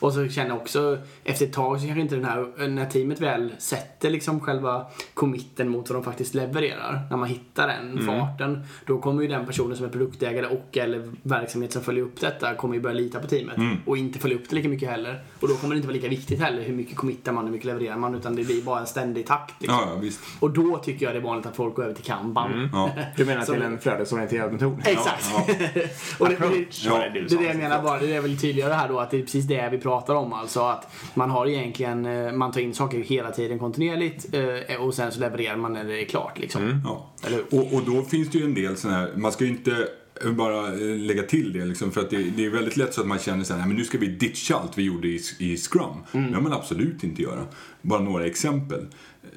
[0.00, 3.20] Och så känner jag också, efter ett tag så kanske inte den här, när teamet
[3.20, 8.64] väl sätter liksom själva committen mot vad de faktiskt levererar, när man hittar den farten,
[8.86, 12.54] då kommer ju den personen som är produktägare och eller verksamhet som följer upp detta
[12.54, 13.56] kommer ju börja lita på teamet
[13.86, 15.20] och inte följa upp det lika mycket heller.
[15.40, 17.66] Och då kommer det inte vara lika viktigt heller hur mycket committar man, hur mycket
[17.66, 19.54] levererar man, utan det blir bara en ständig takt.
[19.62, 19.78] Liksom.
[19.78, 20.20] Ja, ja, visst.
[20.40, 22.70] Och då tycker jag det är vanligt att folk går över till kanban.
[22.72, 22.90] Ja.
[23.16, 24.82] Du menar till en flödesorienterad metod?
[24.84, 25.30] Exakt.
[25.32, 25.46] Ja,
[26.18, 28.88] och det, det, det det, är det jag menar bara, det är väl tydligare här
[28.88, 32.32] då att det är precis det vi pratar om alltså att man har egentligen, eh,
[32.32, 34.26] man tar in saker hela tiden kontinuerligt
[34.68, 36.80] eh, och sen så levererar man när det är klart liksom.
[36.84, 37.10] Ja.
[37.26, 37.60] Eller hur?
[37.60, 39.88] Och, och då finns det ju en del sådana här, man ska ju inte
[40.30, 43.06] bara eh, lägga till det liksom, för att det, det är väldigt lätt så att
[43.06, 45.56] man känner så här, "Nej, men nu ska vi ditcha allt vi gjorde i, i
[45.56, 45.82] Scrum.
[46.12, 46.26] Mm.
[46.26, 47.46] Det kan man absolut inte göra.
[47.82, 48.86] Bara några exempel.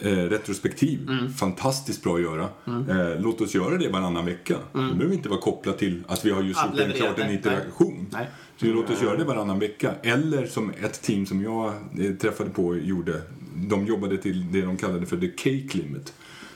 [0.02, 1.34] Eh, retrospektiv, Mm.
[1.34, 2.44] fantastiskt bra att göra.
[2.66, 4.56] Eh, låt oss göra det varannan vecka.
[4.74, 7.36] Det behöver inte vara kopplat till att vi har just gjort en, klart en nej,
[7.36, 8.08] interaktion.
[8.12, 8.28] nej.
[8.60, 9.96] Så låt oss göra det varannan vecka.
[10.04, 13.22] Eller som ett team som jag eh, träffade på gjorde.
[13.56, 16.14] De jobbade till det de kallade för the cake limit.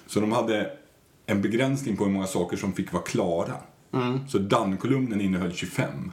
[0.08, 0.72] Så de hade
[1.26, 3.54] en begränsning på hur många saker som fick vara klara.
[4.28, 6.12] Så done-kolumnen innehöll 25.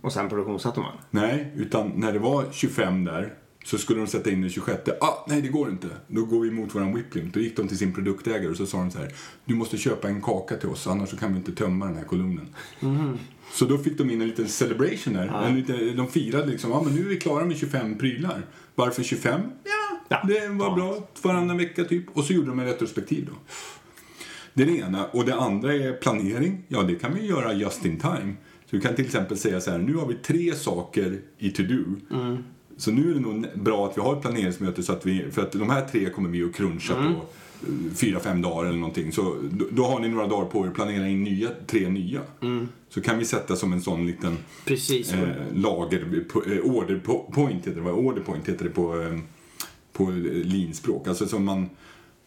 [0.00, 0.92] Och sen produktionssatte man?
[1.10, 4.88] Nej, utan när det var 25 där så skulle de sätta in den 26.
[5.00, 5.88] Ah, nej, det går inte.
[6.06, 7.34] Då går vi emot våran whip limit.
[7.34, 9.12] Då gick de till sin produktägare och så sa de så här.
[9.44, 12.04] Du måste köpa en kaka till oss, annars så kan vi inte tömma den här
[12.04, 12.48] kolumnen.
[13.52, 15.42] Så då fick de in en liten celebration där.
[15.46, 18.42] En liten, de firade liksom, ja men nu är vi klara med 25 prylar.
[18.74, 19.40] Varför 25?
[19.64, 19.70] Ja,
[20.08, 20.22] Ja.
[20.28, 20.74] det var Ja.
[20.74, 21.08] bra.
[21.22, 22.04] Varannan vecka typ.
[22.16, 23.32] Och så gjorde de en retrospektiv då.
[24.54, 25.06] Det är det ena.
[25.06, 26.62] Och det andra är planering.
[26.68, 28.34] Ja, det kan vi göra just in time.
[28.70, 31.84] Så du kan till exempel säga så här, nu har vi tre saker i to-do.
[32.76, 35.42] Så nu är det nog bra att vi har ett planeringsmöte så att vi, för
[35.42, 37.16] att de här tre kommer vi att cruncha på eh,
[37.94, 39.12] fyra, fem dagar eller någonting.
[39.12, 42.20] Så då, då har ni några dagar på er att planera in nya, tre nya.
[42.88, 45.12] Så kan vi sätta som en sån liten Precis.
[45.12, 49.02] eh, lager, po- eh, order po- point heter det, vad order point heter det på,
[49.02, 49.18] eh,
[49.92, 51.08] på eh, linspråk.
[51.08, 51.70] Alltså som man,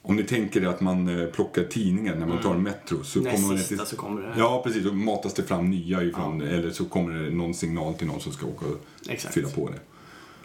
[0.01, 3.35] om ni tänker er att man plockar tidningar när man tar en Metro så Näst
[3.35, 4.33] kommer man sista till, så kommer det.
[4.37, 4.83] Ja, precis.
[4.83, 8.31] Då matas det fram nya ifrån, eller så kommer det någon signal till någon som
[8.31, 8.77] ska åka och
[9.09, 9.33] Exakt.
[9.33, 9.79] fylla på det.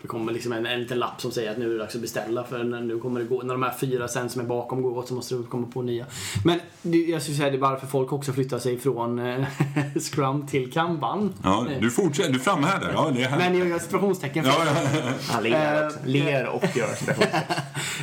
[0.02, 2.00] Det kommer liksom en, en liten lapp som säger att nu är det dags att
[2.00, 4.82] beställa för när, nu kommer det gå, när de här fyra sen som är bakom
[4.82, 6.06] går åt så måste det komma på nya.
[6.44, 9.46] Men det, jag skulle säga det är varför folk också flyttar sig från eh,
[10.12, 11.34] Scrum till Kanban.
[11.42, 12.90] Ja, du fortsätter, du framhärdar.
[12.94, 13.38] Ja, det är här.
[13.38, 14.56] Men jag gör situationstecken för Ja,
[14.94, 15.00] ja.
[15.30, 15.90] Han ler Eh.
[16.04, 17.44] Ler och gör situationer.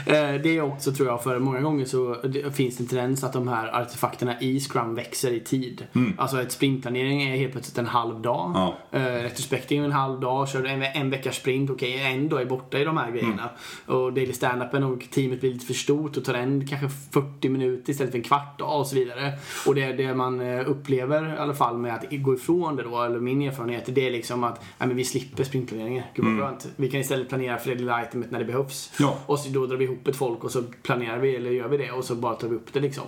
[0.07, 2.15] Eh, Det är också tror jag för många gånger så
[2.53, 5.85] finns det en tendens att de här artefakterna i Scrum växer i tid.
[6.17, 8.45] Alltså ett sprintplanering är helt plötsligt en halv dag.
[8.49, 8.61] Mm.
[8.61, 8.75] Ja.
[9.23, 10.49] Retrospektiv är en halv dag.
[10.49, 13.49] Kör du en, en veckas sprint, okej en dag är borta i de här grejerna.
[13.87, 13.99] Mm.
[13.99, 17.91] Och daily stand-upen och teamet blir lite för stort och tar en kanske 40 minuter
[17.91, 19.33] istället för en kvart och så vidare.
[19.65, 23.03] Och det, det man eh, upplever i alla fall med att gå ifrån det då,
[23.03, 26.03] eller min erfarenhet, det är liksom att ja, men vi slipper sprintplaneringen.
[26.15, 26.67] Gud vad skönt.
[26.75, 28.91] Vi kan istället planera för det lilla itemet när det behövs.
[28.99, 29.11] Mm.
[29.11, 29.19] Ja.
[29.25, 31.77] Och så då drar vi ihop ett folk och så planerar vi, eller gör vi
[31.77, 33.03] det, och så bara tar vi upp det liksom.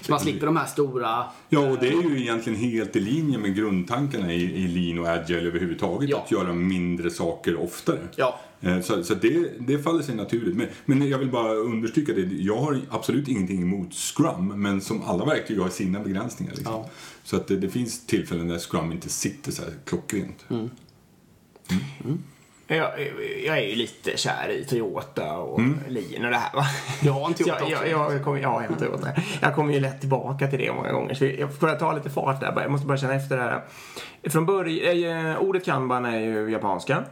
[0.00, 1.24] Så man slipper de här stora...
[1.48, 5.08] Ja, och det är ju egentligen helt i linje med grundtankarna i, i lean och
[5.08, 6.10] agile överhuvudtaget.
[6.10, 6.22] Ja.
[6.24, 7.98] Att göra mindre saker oftare.
[8.20, 8.40] Ja.
[8.60, 10.56] Eh, Så, så det, det faller sig naturligt.
[10.56, 12.20] Men, men jag vill bara understryka det.
[12.20, 16.52] Jag har absolut ingenting emot Scrum, men som alla verktyg har sina begränsningar.
[16.54, 16.72] Liksom.
[16.72, 16.90] Ja.
[17.24, 20.44] Så att det, det finns tillfällen där Scrum inte sitter så här klockrent.
[20.50, 20.70] Mm.
[22.76, 22.90] Jag,
[23.46, 26.64] jag är ju lite kär i Toyota och Lean och det här va.
[27.02, 27.86] Jag har en Toyota jag, också.
[27.86, 29.08] jag, jag, kommer, ja, en Toyota.
[29.40, 31.14] Jag kommer ju lätt tillbaka till det många gånger.
[31.14, 32.52] Så jag får ta lite fart där.
[32.52, 32.62] bara.
[32.62, 33.62] Jag måste bara känna efter det här.
[34.30, 37.04] Från början, eh, ordet kanban är ju japanska.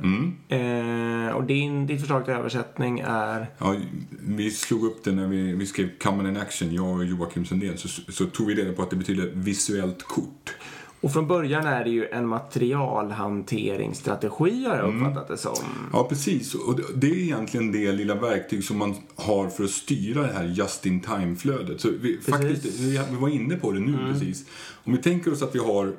[0.49, 3.47] Eh, och din, ditt förslag till översättning är?
[3.59, 3.75] Ja,
[4.11, 7.79] vi slog upp det när vi, vi skrev Common in Action, jag och Joakim Sundén,
[7.79, 10.55] så, så tog vi reda på att det betyder visuellt kort.
[11.00, 15.56] Och från början är det ju en materialhanteringsstrategi har jag uppfattat det som.
[15.92, 16.54] Ja, precis.
[16.54, 20.44] Och det- är egentligen det lilla verktyg som man har för att styra det här
[20.44, 21.80] just in time-flödet.
[21.80, 24.44] Så vi, faktiskt, vi vi var inne på det nu precis.
[24.84, 25.92] Om vi tänker oss att vi har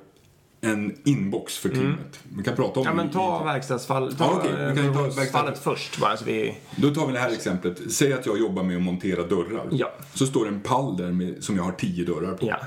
[0.62, 2.20] en inbox för teamet.
[2.38, 4.86] Vi kan prata om Ja det men i- ta verkstadsfall, ta Ja, okej, vi kan
[4.86, 6.58] ju ta eh, verkstads- fallet först bara så vi...
[6.76, 7.92] Då tar vi det här exemplet.
[7.92, 9.68] Säg att jag jobbar med att montera dörrar.
[9.72, 9.92] Ja.
[10.14, 12.48] Så står det en pall där med, som jag har tio dörrar på.
[12.48, 12.58] Ja.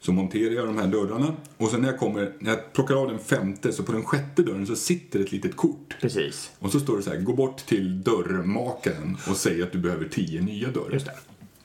[0.00, 3.08] Så monterar jag de här dörrarna och sen när jag, kommer, när jag plockar av
[3.08, 5.96] den femte så på den sjätte dörren så sitter ett litet kort.
[6.00, 6.50] Precis.
[6.58, 10.08] Och så står det så här, gå bort till dörrmakaren och säg att du behöver
[10.08, 10.92] tio nya dörrar.
[10.92, 11.12] Just det.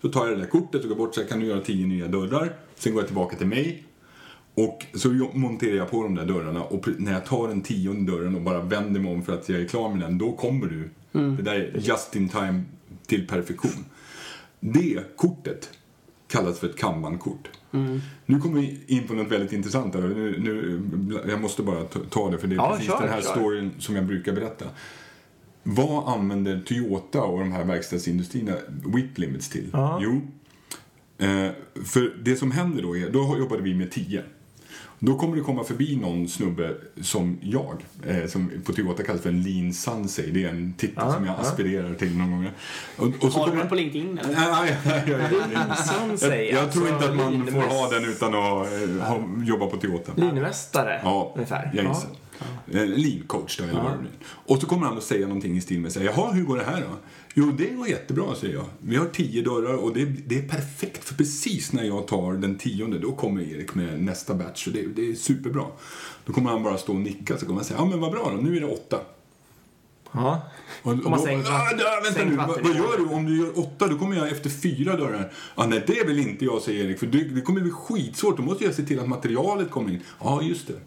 [0.02, 1.88] Så tar jag det där kortet och går bort så här, kan du göra tio
[1.88, 2.56] nya dörrar.
[2.76, 3.84] Sen går jag tillbaka till mig.
[4.54, 8.36] Och så monterar jag på de där dörrarna och när jag tar den tionde dörren
[8.36, 10.89] och bara vänder mig om för att jag är klar med den, då kommer du.
[11.12, 12.63] Det där är just in time
[13.08, 13.86] till perfektion.
[14.60, 15.70] Det kortet
[16.28, 17.50] kallas för ett kanban-kort.
[18.25, 19.95] Nu kommer vi in på något väldigt intressant.
[19.95, 20.01] Här.
[20.01, 23.21] Nu, nu, jag måste bara ta det för det är Ja, precis kör, den här
[23.21, 23.29] kör.
[23.31, 24.65] storyn som jag brukar berätta.
[25.63, 28.55] Vad använder Toyota och de här verkstadsindustrierna
[28.86, 29.69] whip limits till?
[29.73, 29.99] Ja.
[30.03, 30.21] Jo,
[31.17, 31.51] eh,
[31.86, 34.23] för det som händer då är, då jobbade vi med 10.
[35.03, 39.29] Då kommer det komma förbi någon snubbe som jag, eh, som på Toyota kallas för
[39.29, 40.31] en lean sensei.
[40.31, 41.41] Det är en titel Ja, som jag ja.
[41.41, 42.49] aspirerar till någon gång.
[42.97, 44.33] Och, och så Har du kommer den på LinkedIn eller?
[44.35, 45.19] Nej, nej, nej,
[46.21, 49.23] nej, Jag, jag tror alltså inte att man får ha den utan att eh, ha,
[49.43, 50.11] jobba på Toyota.
[50.15, 51.71] Linmästare, Ja, ungefär.
[51.73, 51.89] jag Ja.
[51.89, 52.09] gissar.
[52.71, 53.83] Eh, Lean coach då, eller Ja.
[53.83, 54.11] vad det blir.
[54.45, 56.63] Och så kommer han att säga någonting i stil med säga, jaha, hur går det
[56.65, 56.95] här då?
[57.34, 58.65] Jo, det går jättebra, säger jag.
[58.80, 62.58] Vi har tio dörrar och det, det är perfekt, för precis när jag tar den
[62.58, 65.65] tionde, då kommer Erik med nästa batch och det, det är superbra.
[66.26, 68.32] Då kommer han bara stå och nicka, så kommer han säga, ja men vad bra
[68.36, 69.00] då, nu är det åtta.
[70.12, 70.41] Ja.
[70.82, 73.38] Och, och man då, sänkt ah, där, vänta nu, vad, vad gör du om du
[73.38, 73.88] gör åtta?
[73.88, 75.34] Då kommer jag efter fyra dörrar.
[75.56, 78.38] Ah, nej, det vill inte jag, säger Erik, för det, det kommer bli skitsvårt.
[78.38, 80.02] Då måste jag se till att materialet kommer in.
[80.20, 80.80] Ja, ah, just det.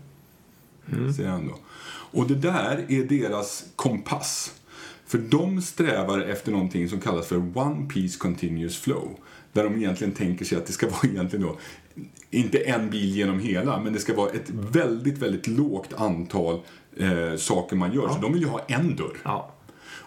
[0.93, 1.13] Mm.
[1.13, 1.59] Säger han då.
[2.21, 4.53] Och det där är deras kompass.
[5.07, 9.19] För de strävar efter någonting som kallas för One Piece Continuous Flow.
[9.53, 11.59] Där de egentligen tänker sig att det ska vara egentligen då,
[12.31, 16.61] inte en bil genom hela, men det ska vara ett väldigt, väldigt lågt antal
[16.97, 18.09] eh, saker man gör.
[18.09, 19.17] Så de vill ju ha en dörr.
[19.25, 19.51] Ja.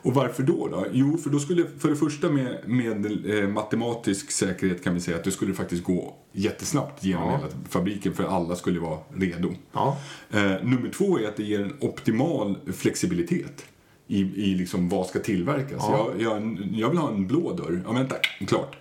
[0.01, 0.67] Och varför då?
[0.67, 0.85] då?
[0.91, 5.17] Jo, för då skulle, för det första med, med eh, matematisk säkerhet kan vi säga
[5.17, 7.37] att det skulle faktiskt gå jättesnabbt genom Ja.
[7.37, 9.53] hela fabriken för alla skulle vara redo.
[9.73, 9.97] Ja.
[10.31, 13.65] Eh, nummer två är att det ger en optimal flexibilitet
[14.07, 15.77] i, i liksom vad ska tillverkas.
[15.79, 16.11] Ja.
[16.19, 17.81] Jag, jag, jag vill ha en blå dörr.
[17.85, 18.15] Ja, vänta,
[18.47, 18.77] klart.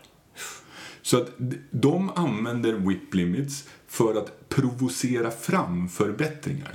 [1.02, 1.30] Så att
[1.70, 6.74] de använder whip limits för att provocera fram förbättringar.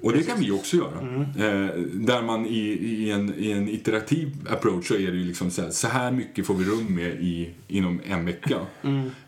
[0.00, 1.24] Och det kan vi också göra.
[1.36, 5.50] Eh, där man i, i, en, i en iterativ approach så är det ju liksom
[5.50, 8.60] så här, så här mycket får vi rum med i, inom en vecka.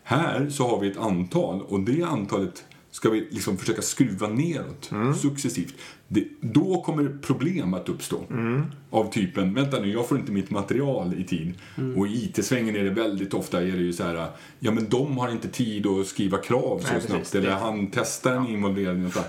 [0.03, 2.65] Här så har vi ett antal och det antalet
[2.97, 4.91] ska vi liksom försöka skruva neråt
[5.23, 5.75] successivt.
[6.09, 8.25] Det, då kommer problem att uppstå.
[8.91, 11.55] Av typen, vänta nu, jag får inte mitt material i tid.
[11.97, 14.27] Och i IT-svängen är det väldigt ofta är det ju så här,
[14.59, 17.19] ja men de har inte tid att skriva krav så Nej, snabbt.
[17.21, 17.35] precis.
[17.35, 19.29] Eller Det- han testar en involvering och så här.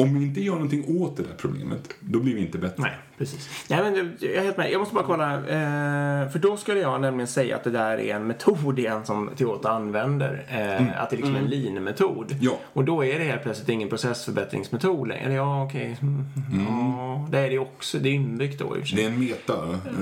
[0.00, 2.82] Om vi inte gör någonting åt det där problemet, då blir vi inte bättre.
[2.82, 3.48] Nej, precis.
[3.70, 4.72] Nej, men jag är helt med.
[4.72, 5.34] Jag måste bara kolla.
[5.34, 9.30] Eh, för då skulle jag nämligen säga att det där är en metod igen som
[9.36, 10.44] Toyota använder.
[10.48, 12.36] Eh, Att det liksom är en lean-metod.
[12.40, 12.58] Ja.
[12.72, 15.24] Och då är det helt plötsligt ingen processförbättringsmetod längre.
[15.24, 15.96] Eller ja, okej.
[16.02, 16.24] Mm.
[16.68, 17.98] Ja, det är det också.
[17.98, 18.80] Det är inbyggt då i.
[18.96, 19.52] Det är en meta.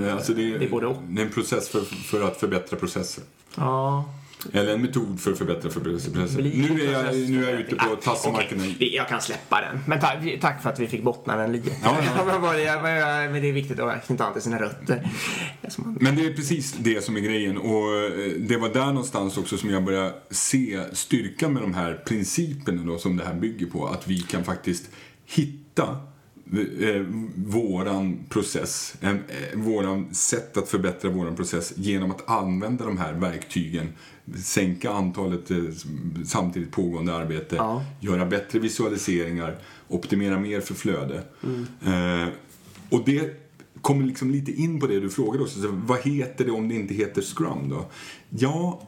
[0.07, 0.97] eh, Alltså det, är, Det är både och.
[1.09, 3.25] det är en process för, för att förbättra processer.
[3.57, 4.05] Ja.
[4.53, 6.37] Eller en metod för att förbättra för processer.
[6.43, 8.59] Blir Nu är, jag, nu är jag ute på Ah, tassemarken.
[8.59, 8.77] okej.
[8.79, 9.81] Vi- Jag kan släppa den.
[9.87, 11.71] Men tack, tack för att vi fick bottna den lite.
[11.83, 12.59] Ja, ja.
[12.59, 15.09] Jag- Men det är viktigt att knyta an till sina rötter.
[16.01, 17.57] Men det är precis det som är grejen.
[17.59, 21.95] Och eh, det var där någonstans också som jag började se styrkan med de här
[22.07, 23.87] principerna då, som det här bygger på.
[23.87, 24.91] Att vi kan faktiskt
[25.27, 25.97] hitta
[26.81, 27.03] eh,
[27.37, 29.15] våran process, eh,
[29.55, 33.93] våran sätt att förbättra våran process genom att använda de här verktygen.
[34.45, 35.57] Sänka antalet eh,
[36.25, 37.85] samtidigt pågående arbete, Ja.
[38.01, 41.23] göra bättre visualiseringar, optimera mer för flöde.
[41.85, 42.29] Eh,
[42.91, 43.45] och det
[43.81, 45.61] kommer liksom lite in på det du frågade också.
[45.61, 47.87] Så vad heter det om det inte heter Scrum då?
[48.29, 48.83] Ja,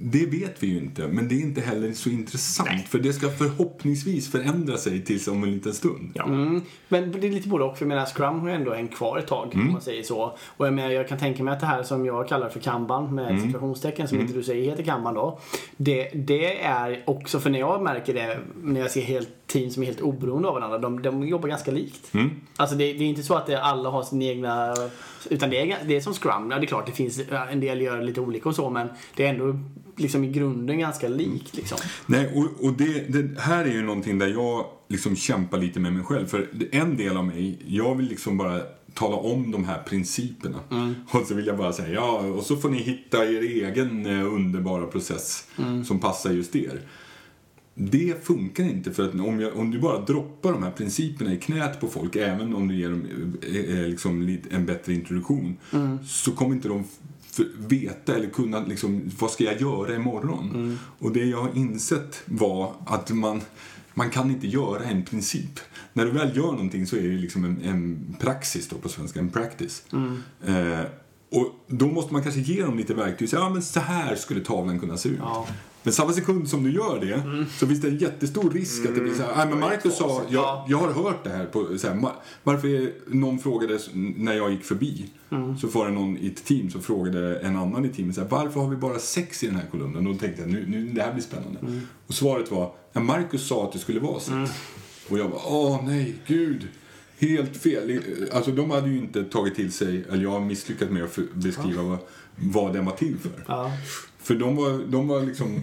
[0.00, 1.08] det vet vi ju inte.
[1.08, 2.88] Men det är inte heller så intressant.
[2.88, 6.10] För det ska förhoppningsvis förändra sig tills om en liten stund.
[6.14, 6.24] Ja.
[6.24, 6.62] Mm.
[6.88, 7.78] Men det är lite både och.
[7.78, 9.66] För jag menar, Scrum har ju ändå en kvar ett tag, Mm.
[9.66, 10.36] om man säger så.
[10.46, 13.14] Och jag, menar, jag kan tänka mig att det här som jag kallar för kanban,
[13.14, 13.42] med Mm.
[13.46, 15.38] situationstecken, som inte du säger heter kanban då.
[15.76, 19.82] Det, det är också, för när jag märker det, när jag ser helt team som
[19.82, 22.14] är helt oberoende av varandra, de, de jobbar ganska likt.
[22.14, 22.30] Mm.
[22.56, 24.74] Alltså det, det är inte så att det, alla har sin egna,
[25.30, 26.50] utan det är, det är som Scrum.
[26.50, 29.24] Ja, det är klart, det finns, en del gör lite olika och så, men det
[29.24, 29.58] är ändå
[29.96, 31.56] liksom i grunden ganska likt.
[31.56, 31.78] Liksom.
[32.06, 35.92] Nej, och, och det, det här är ju någonting där jag liksom kämpar lite med
[35.92, 36.26] mig själv.
[36.26, 38.60] För en del av mig, jag vill liksom bara
[38.94, 40.58] tala om de här principerna.
[41.10, 44.34] Och så vill jag bara säga, ja, och så får ni hitta er egen eh,
[44.34, 45.46] underbara process
[45.86, 46.80] som passar just er.
[47.80, 51.36] Det funkar inte för att om, jag, om du bara droppar de här principerna i
[51.36, 53.06] knät på folk, även om du ger dem
[53.42, 55.56] eh, eh, liksom en bättre introduktion,
[56.06, 56.84] så kommer inte de
[57.58, 60.50] veta eller kunna liksom, vad ska jag göra imorgon?
[60.54, 60.78] Mm.
[60.98, 63.40] Och det jag har insett var att man,
[63.94, 65.60] man kan inte göra en princip.
[65.92, 69.20] När du väl gör någonting så är det liksom en, en praxis då på svenska,
[69.20, 69.82] en practice.
[69.92, 70.22] Mm.
[70.46, 70.84] Eh,
[71.30, 73.28] och då måste man kanske ge dem lite verktyg.
[73.28, 75.18] Så, ja, men så här skulle tavlan kunna se ut.
[75.20, 75.46] Ja.
[75.88, 77.46] Men samma sekund som du gör det mm.
[77.58, 79.34] så finns det en jättestor risk att det blir så här.
[79.34, 79.48] Mm.
[79.48, 81.46] men Marcus sa, jag, jag har hört det här.
[81.46, 82.10] På, så här
[82.42, 85.10] varför någon frågade när jag gick förbi.
[85.30, 85.58] Mm.
[85.58, 88.28] Så var det någon i ett team som frågade en annan i teamet så här,
[88.28, 90.06] varför har vi bara sex i den här kolumnen?
[90.06, 91.60] Och då tänkte jag, nu, nu det här blir spännande.
[91.60, 91.80] Mm.
[92.06, 94.32] Och svaret var, ja, Marcus sa att det skulle vara sex.
[94.32, 94.48] Mm.
[95.10, 96.68] Och jag bara, åh nej, gud.
[97.18, 98.00] Helt fel.
[98.32, 101.82] Alltså de hade ju inte tagit till sig, eller jag har misslyckats med att beskriva
[101.82, 101.98] vad,
[102.36, 103.44] vad den var till för.
[103.46, 103.72] Ja.
[104.28, 105.60] För de var, de var liksom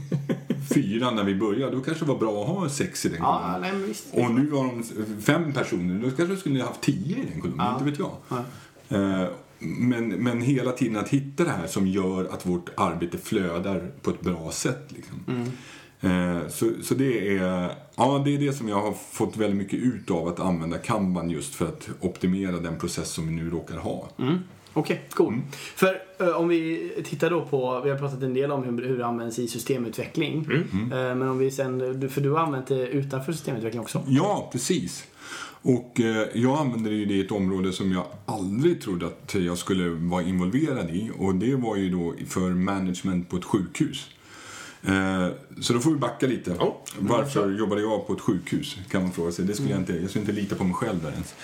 [0.73, 1.75] fyra när vi började.
[1.75, 4.45] Då kanske det var bra att ha sex i den ja, nej, visst, Och nu
[4.45, 4.83] var de
[5.21, 6.01] fem personer.
[6.03, 7.65] Då kanske skulle ha haft tio i den kolumnen.
[7.65, 7.73] Ja.
[7.73, 8.11] Inte vet jag.
[8.27, 8.97] Ja.
[8.97, 9.27] Uh,
[9.59, 14.09] men, men hela tiden att hitta det här som gör att vårt arbete flödar på
[14.09, 14.87] ett bra sätt.
[14.87, 15.23] Liksom.
[15.27, 15.47] Mm.
[16.01, 19.79] Eh, så, så det, är, ja, det är det som jag har fått väldigt mycket
[19.79, 23.77] ut av att använda Kanban just för att optimera den process som vi nu råkar
[23.77, 24.09] ha.
[24.17, 24.39] Mm.
[24.77, 25.33] Okej, okay, cool.
[25.33, 25.45] Mm.
[25.51, 28.97] För uh, om vi tittar då på, vi har pratat en del om hur, hur
[28.97, 30.45] det används i systemutveckling.
[30.45, 30.91] Mm.
[30.91, 34.03] Uh, men om vi sen, för du har använt det utanför systemutveckling också?
[34.07, 35.07] Ja, precis.
[35.67, 39.57] Och eh, jag använder ju det i ett område som jag aldrig trodde att jag
[39.57, 41.11] skulle vara involverad i.
[41.17, 44.09] Och det var ju då för management på ett sjukhus.
[44.87, 45.27] Eh,
[45.61, 46.51] så då får vi backa lite.
[46.51, 48.77] Oh, Varför jobbade jag på ett sjukhus?
[48.89, 49.45] Kan man fråga sig.
[49.45, 49.81] Det skulle mm.
[49.87, 51.35] jag inte, jag skulle inte lita på mig själv där ens.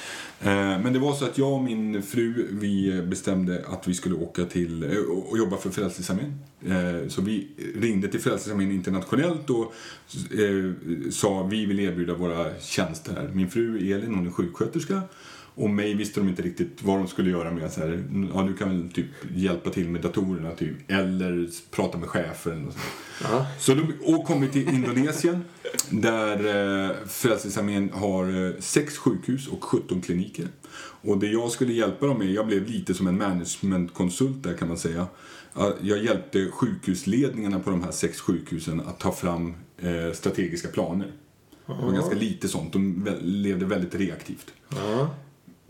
[0.41, 4.15] Eh, men det var så att jag och min fru, vi bestämde att vi skulle
[4.15, 6.39] åka till eh, och jobba för Frälsningsarmén.
[7.07, 9.73] Så vi ringde till Frälsningsarmén internationellt och
[11.11, 13.29] sa vi vill erbjuda våra tjänster här.
[13.33, 15.01] Min fru Elin, hon är sjuksköterska.
[15.55, 17.71] Och mig visste de inte riktigt vad de skulle göra med.
[17.71, 20.91] Så här, ja, du kan väl typ hjälpa till med datorerna typ.
[20.91, 22.67] Eller prata med chefen.
[22.67, 22.79] Och så.
[23.23, 23.45] Ja.
[23.59, 25.43] så de och kom till Indonesien.
[25.89, 26.37] där
[26.89, 30.47] eh, Frälsningsarmén har eh, sex sjukhus och 17 kliniker.
[31.01, 34.67] Och det jag skulle hjälpa dem med, jag blev lite som en managementkonsult där kan
[34.67, 35.07] man säga.
[35.81, 41.11] Jag hjälpte sjukhusledningarna på de här sex sjukhusen att ta fram eh, strategiska planer.
[41.65, 44.53] Det var ganska lite sånt, de levde väldigt reaktivt.
[44.69, 45.09] Ja.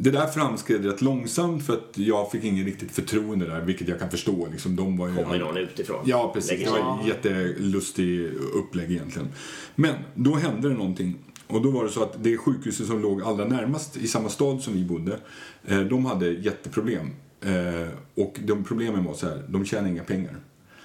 [0.03, 3.99] Det där framskred rätt långsamt för att jag fick ingen riktigt förtroende där, vilket jag
[3.99, 4.47] kan förstå.
[4.51, 5.99] Liksom, de var ju, Kommer någon utifrån?
[6.05, 6.65] Ja, precis.
[6.65, 9.27] Det var en jättelustig upplägg egentligen.
[9.75, 11.17] Men då hände det någonting.
[11.47, 14.61] Och då var det så att det sjukhuset som låg allra närmast i samma stad
[14.61, 15.19] som vi bodde,
[15.65, 17.07] eh, de hade jätteproblem.
[17.41, 20.35] Eh, och de problemen var så här, de tjänade inga pengar.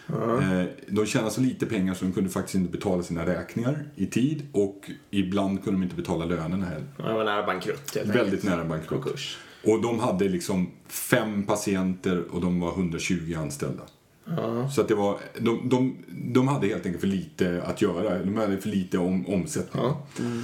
[0.09, 0.67] Mm.
[0.89, 4.43] De tjänade så lite pengar så de kunde faktiskt inte betala sina räkningar i tid
[4.53, 6.87] och ibland kunde de inte betala lönerna heller.
[6.97, 8.89] Det var nära bankrutt helt Väldigt nära bankrutt.
[8.89, 9.39] Konkurs.
[9.65, 13.83] Och de hade liksom fem patienter och de var 120 anställda.
[14.29, 14.71] Mm.
[14.71, 18.19] Så att det var, de, de, de hade helt enkelt för lite att göra.
[18.19, 19.85] De hade för lite om, omsättning.
[20.19, 20.43] Mm.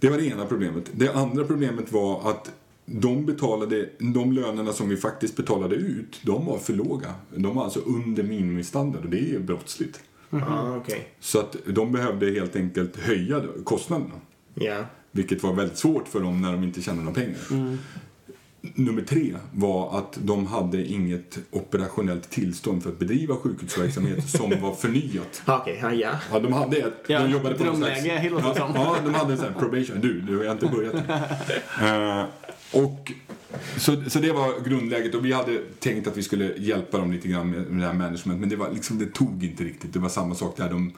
[0.00, 0.84] Det var det ena problemet.
[0.92, 2.50] Det andra problemet var att
[2.90, 7.14] de betalade, de lönerna som vi faktiskt betalade ut, de var för låga.
[7.34, 10.00] De var alltså under minimistandard och det är ju brottsligt.
[10.30, 10.74] Mm -hmm.
[10.74, 11.00] ah, okay.
[11.20, 14.14] Så att de behövde helt enkelt höja kostnaderna.
[14.56, 14.84] Yeah.
[15.10, 17.38] Vilket var väldigt svårt för dem när de inte tjänade några pengar.
[17.50, 17.78] Mm.
[18.60, 24.74] Nummer tre var att de hade inget operationellt tillstånd för att bedriva sjukhusverksamhet som var
[24.74, 25.42] förnyat.
[25.46, 26.10] Okej, okay, ja.
[26.32, 26.40] ja.
[26.40, 26.94] De hade ett.
[27.06, 30.00] Ja, de jobbade på drömläge, ja, ja, de hade en sån här probation.
[30.00, 32.24] Du, du har inte börjat uh,
[32.72, 33.12] Och
[33.76, 37.28] så, så det var grundläget och vi hade tänkt att vi skulle hjälpa dem lite
[37.28, 39.92] grann med, med det här management men det, var, liksom, det tog inte riktigt.
[39.92, 40.70] Det var samma sak där.
[40.70, 40.92] De,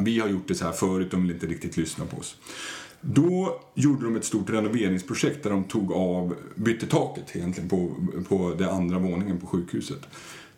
[0.00, 2.36] vi har gjort det så här förut, de vill inte riktigt lyssna på oss.
[3.00, 7.94] Då gjorde de ett stort renoveringsprojekt där de tog av, bytte taket egentligen på,
[8.28, 10.08] på den andra våningen på sjukhuset.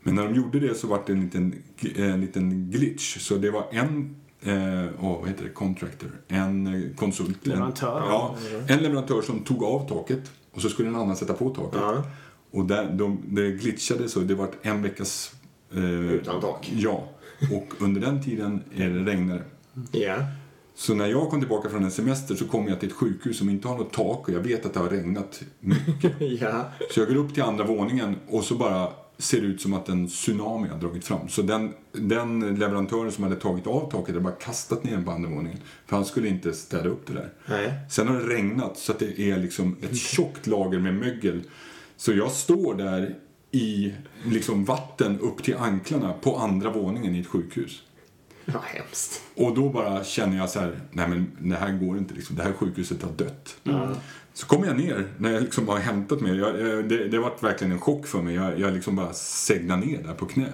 [0.02, 1.62] Men när de gjorde det så var det en liten,
[1.96, 3.18] en liten glitch.
[3.18, 7.46] Så det var en eh, oh, vad heter det, contractor, en konsult.
[7.46, 8.00] Leverantör?
[8.00, 8.36] En, ja,
[8.68, 11.80] en leverantör som tog av taket och så skulle en annan sätta på taket.
[11.80, 12.04] Ja.
[12.50, 15.32] Och där, de, det glitchade så det var en veckas...
[15.74, 16.72] Eh, Utan tak?
[16.74, 17.08] Ja.
[17.52, 19.42] Och under den tiden är det regnare.
[19.92, 20.16] Ja.
[20.74, 23.50] Så när jag kom tillbaka från en semester så kom jag till ett sjukhus som
[23.50, 26.12] inte har något tak och jag vet att det har regnat mycket.
[26.40, 26.64] ja.
[26.90, 28.88] Så jag går upp till andra våningen och så bara
[29.20, 31.28] ser det ut som att en tsunami har dragit fram.
[31.28, 35.10] Så den, den leverantören som hade tagit av taket hade bara kastat ner den på
[35.10, 35.50] andra.
[35.86, 37.32] För han skulle inte städa upp det där.
[37.46, 37.72] Nej.
[37.90, 41.42] Sen har det regnat så att det är liksom ett tjockt lager med mögel.
[41.96, 43.16] Så jag står där
[43.50, 43.94] i
[44.24, 47.82] liksom vatten upp till anklarna på andra våningen i ett sjukhus.
[48.44, 49.22] Ja, hemskt.
[49.34, 52.36] Och då bara känner jag så här, nej men det här går inte liksom.
[52.36, 53.56] Det här sjukhuset har dött.
[54.34, 56.36] Så kommer jag ner när jag liksom har hämtat mig.
[56.36, 58.34] Jag, jag, det, det varit verkligen en chock för mig.
[58.34, 60.48] Jag, jag liksom bara segnade ner där på knä.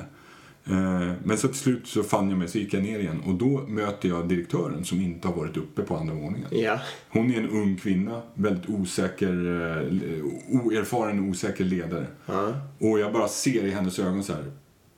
[0.64, 3.22] Eh, Men så till slut så fann jag mig, så gick jag ner igen.
[3.26, 6.48] Och då möter jag direktören som inte har varit uppe på andra våningen.
[6.50, 6.80] Ja.
[7.08, 10.24] Hon är en ung kvinna, väldigt osäker, eh,
[10.60, 12.06] oerfaren och osäker ledare.
[12.26, 12.52] Ja.
[12.78, 14.44] Och jag bara ser i hennes ögon så här.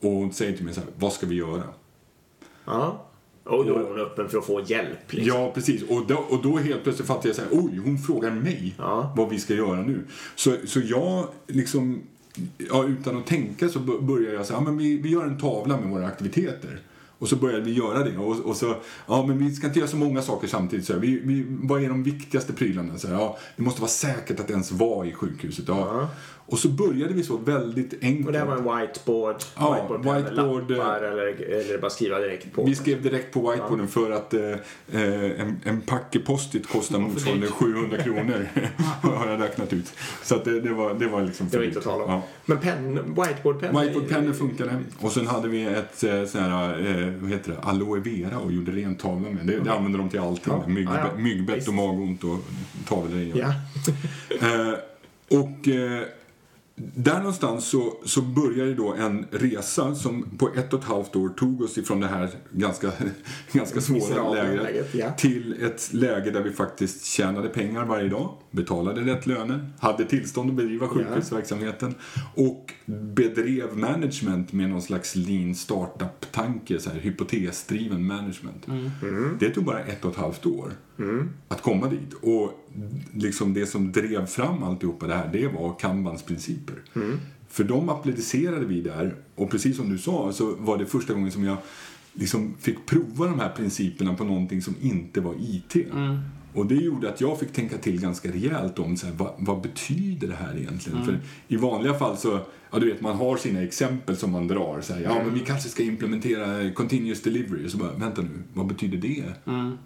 [0.02, 1.62] Och hon säger till mig så här, vad ska vi göra?
[2.64, 3.04] ja.
[3.48, 5.12] Och då är hon öppen för att få hjälp.
[5.12, 5.40] Liksom.
[5.40, 5.82] Ja, precis.
[5.82, 9.12] Och då, och då helt plötsligt fattar jag så här, oj, hon frågar mig Ja.
[9.16, 10.04] vad vi ska göra nu.
[10.34, 12.00] Så, så jag liksom,
[12.70, 15.80] ja, utan att tänka så börjar jag säga, ja, men vi, vi gör en tavla
[15.80, 16.80] med våra aktiviteter.
[17.20, 18.18] Och så började vi göra det.
[18.18, 18.76] Och, och så,
[19.06, 20.86] ja men vi ska inte göra så många saker samtidigt.
[20.86, 22.98] Så här, vi, vi, vad är de viktigaste prylarna?
[22.98, 25.64] Så här, ja, det måste vara säkert att ens vara i sjukhuset.
[25.68, 25.78] Ja.
[25.78, 26.08] Ja.
[26.50, 28.26] Och så började vi så väldigt enkelt.
[28.26, 29.36] Och det här var en whiteboard.
[29.56, 32.64] Ja, whiteboard, whiteboard, lappar eller, eller bara skriva direkt på.
[32.64, 34.50] Vi skrev direkt på whiteboarden för att eh,
[34.92, 38.48] eh, en, en packe post-it kostar motsvarande 700 kronor.
[39.02, 39.92] har jag räknat ut.
[40.22, 42.10] Så att det, det, var, det var liksom Det var inte att tala om.
[42.10, 42.22] Ja.
[42.44, 43.80] Men pen, whiteboardpennor?
[43.80, 44.82] Whiteboardpennor funkade.
[44.98, 48.52] Och sen hade vi ett eh, sån här, eh, vad heter det, aloe vera och
[48.52, 49.46] gjorde ren tavla med.
[49.46, 50.52] Det, det använder de till allting.
[50.52, 50.68] Ja.
[50.68, 51.20] Mygg, Ja, ja.
[51.20, 52.38] Myggbett och magont och
[52.88, 53.32] tavlor.
[53.34, 53.52] Ja.
[54.28, 54.74] Eh,
[55.38, 56.02] och eh,
[56.94, 61.28] där någonstans så, så började då en resa som på ett och ett halvt år
[61.28, 62.92] tog oss ifrån det här ganska,
[63.52, 65.12] ganska svåra läget, ja.
[65.12, 70.50] till ett läge där vi faktiskt tjänade pengar varje dag, betalade rätt löner, hade tillstånd
[70.50, 71.94] att bedriva sjukhusverksamheten
[72.34, 78.66] och bedrev management med någon slags lean startup-tanke, hypotesdriven management.
[79.40, 80.72] Det tog bara ett och ett halvt år
[81.48, 82.14] att komma dit.
[82.14, 82.68] Och
[83.14, 86.76] liksom det som drev fram alltihopa det här, det var Kanbans principer.
[87.48, 91.32] För de applicerade vi där och precis som du sa så var det första gången
[91.32, 91.56] som jag
[92.18, 95.76] liksom fick prova de här principerna på någonting som inte var IT.
[96.52, 99.60] Och det gjorde att jag fick tänka till ganska rejält om så här, vad, vad
[99.60, 101.04] betyder det här egentligen?
[101.04, 102.40] För i vanliga fall så,
[102.70, 104.80] ja du vet man har sina exempel som man drar.
[104.80, 107.68] Så här, ja men vi kanske ska implementera continuous delivery.
[107.68, 109.24] Så bara, vänta nu, vad betyder det?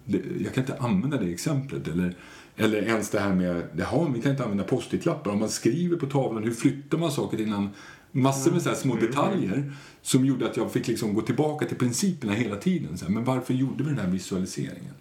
[0.04, 1.88] det jag kan inte använda det exemplet.
[1.88, 2.14] Eller,
[2.56, 5.30] eller ens det här med, jaha, vi kan inte använda post-it-lappar.
[5.30, 7.68] Om man skriver på tavlan, hur flyttar man saker innan?
[8.12, 11.76] Massor med så här små detaljer som gjorde att jag fick liksom gå tillbaka till
[11.76, 12.98] principerna hela tiden.
[12.98, 14.94] Så här, men varför gjorde vi den här visualiseringen?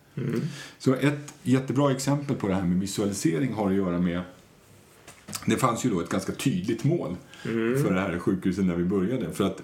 [0.77, 4.21] Så ett jättebra exempel på det här med visualisering har att göra med
[5.45, 7.15] det fanns ju då ett ganska tydligt mål
[7.83, 9.31] för det här sjukhuset när vi började.
[9.31, 9.63] För att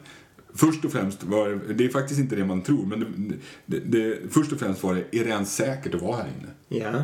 [0.53, 3.35] först och främst var det, är faktiskt inte det man tror, men det,
[3.65, 6.81] det, det, först och främst var det, är det ens säkert att vara här inne?
[6.83, 7.03] Ja.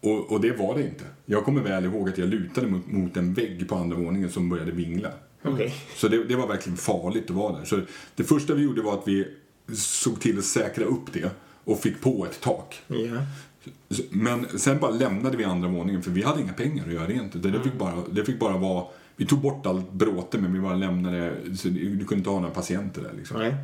[0.00, 1.04] Och, och det var det inte.
[1.26, 4.48] Jag kommer väl ihåg att jag lutade mot, mot en vägg på andra våningen som
[4.48, 5.12] började vingla.
[5.42, 5.74] Okej.
[5.96, 7.64] Så det, det var verkligen farligt att vara där.
[7.64, 7.80] Så
[8.14, 9.26] det första vi gjorde var att vi
[9.74, 11.30] såg till att säkra upp det
[11.64, 12.82] och fick på ett tak.
[13.90, 17.06] Så- Men sen bara lämnade vi andra våningen för vi hade inga pengar att göra
[17.06, 17.42] rent.
[17.42, 18.84] Det, det, fick, bara, det fick bara vara...
[19.16, 21.34] Vi tog bort allt bråte men vi bara lämnade...
[21.56, 23.38] Så du kunde inte ha några patienter där liksom.
[23.38, 23.54] Nej.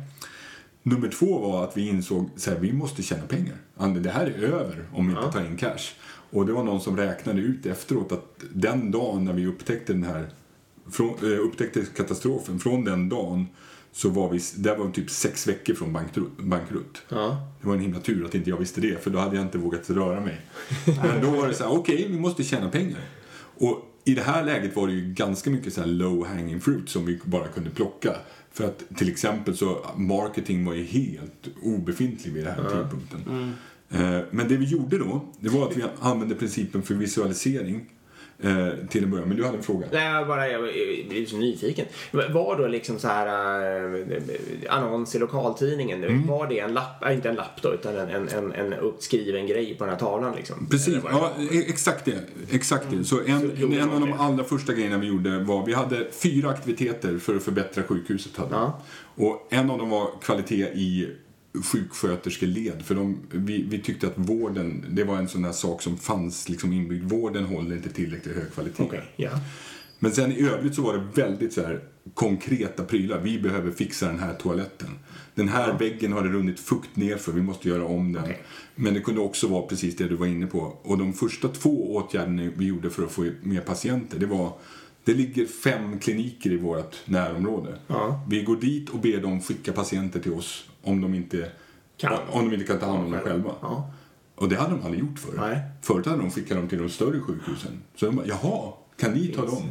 [0.83, 3.55] Nummer två var att vi insåg att vi måste tjäna pengar.
[4.01, 5.93] Det här är över om vi inte tar in cash.
[6.31, 10.03] Och det var någon som räknade ut efteråt att den dagen när vi upptäckte den
[10.03, 10.29] här
[10.91, 13.45] från, eh, upptäckte katastrofen, från den dagen
[13.91, 16.37] så var vi, där var vi typ sex veckor från bankrutt.
[16.37, 17.01] bankrutt.
[17.09, 17.47] Ja.
[17.61, 19.57] Det var en himla tur att inte jag visste det, för då hade jag inte
[19.57, 20.41] vågat röra mig.
[20.85, 23.01] Men då var det så här, okej, vi måste tjäna pengar.
[23.59, 26.89] Och i det här läget var det ju ganska mycket så här low hanging fruit
[26.89, 28.15] som vi bara kunde plocka.
[28.51, 33.53] För att till exempel så marketing var ju helt obefintlig vid den här tidpunkten.
[33.89, 37.85] Eh, Men det vi gjorde då, det var att vi använde principen för visualisering
[38.43, 39.27] eh, till en början.
[39.27, 39.87] Men du hade en fråga?
[39.91, 40.61] Nej, jag bara jag
[41.09, 41.85] blir så nyfiken.
[42.11, 43.27] Var då liksom så här
[43.95, 44.05] äh,
[44.69, 46.27] annons i lokaltidningen, Mm.
[46.27, 49.47] var det en lapp, äh, inte en lapp då, utan en, en, en, en uppskriven
[49.47, 50.67] grej på den här tavlan liksom?
[50.71, 52.19] Precis, det- ja, e- exakt det.
[52.51, 53.03] Exakt det.
[53.03, 56.07] Så en, Så gjorde en av de allra första grejerna vi gjorde var vi hade
[56.11, 58.37] fyra aktiviteter för att förbättra sjukhuset.
[58.37, 58.55] Hade.
[58.55, 58.81] Ja.
[59.15, 61.09] Och en av dem var kvalitet i
[61.63, 62.85] sjuksköterskeled.
[62.85, 66.49] För de, vi, vi tyckte att vården, det var en sån där sak som fanns
[66.49, 67.11] liksom inbyggd.
[67.11, 68.83] Vården håller inte tillräckligt hög kvalitet.
[68.83, 69.31] Okej, ja.
[69.99, 71.79] Men sen i övrigt så var det väldigt så här
[72.13, 73.19] konkreta prylar.
[73.19, 74.89] Vi behöver fixa den här toaletten.
[75.35, 78.23] Den här väggen har det runnit fukt ner för vi måste göra om den.
[78.23, 78.43] Okej.
[78.75, 80.59] Men det kunde också vara precis det du var inne på.
[80.59, 84.53] Och de första två åtgärderna vi gjorde för att få mer patienter, det var
[85.07, 87.79] det ligger fem kliniker i vårt närområde.
[87.87, 88.25] Ja.
[88.29, 91.51] Vi går dit och ber dem skicka patienter till oss om de inte
[91.97, 92.13] Kan.
[92.31, 93.51] om de inte kan ta hand om dem själva.
[93.61, 93.91] Ja.
[94.35, 95.39] Och det hade de aldrig gjort förut.
[95.39, 95.59] Nej.
[95.81, 97.71] Förut hade de skickat dem till de större sjukhusen.
[97.95, 99.61] Så de bara, jaha, Kan ni ta dem?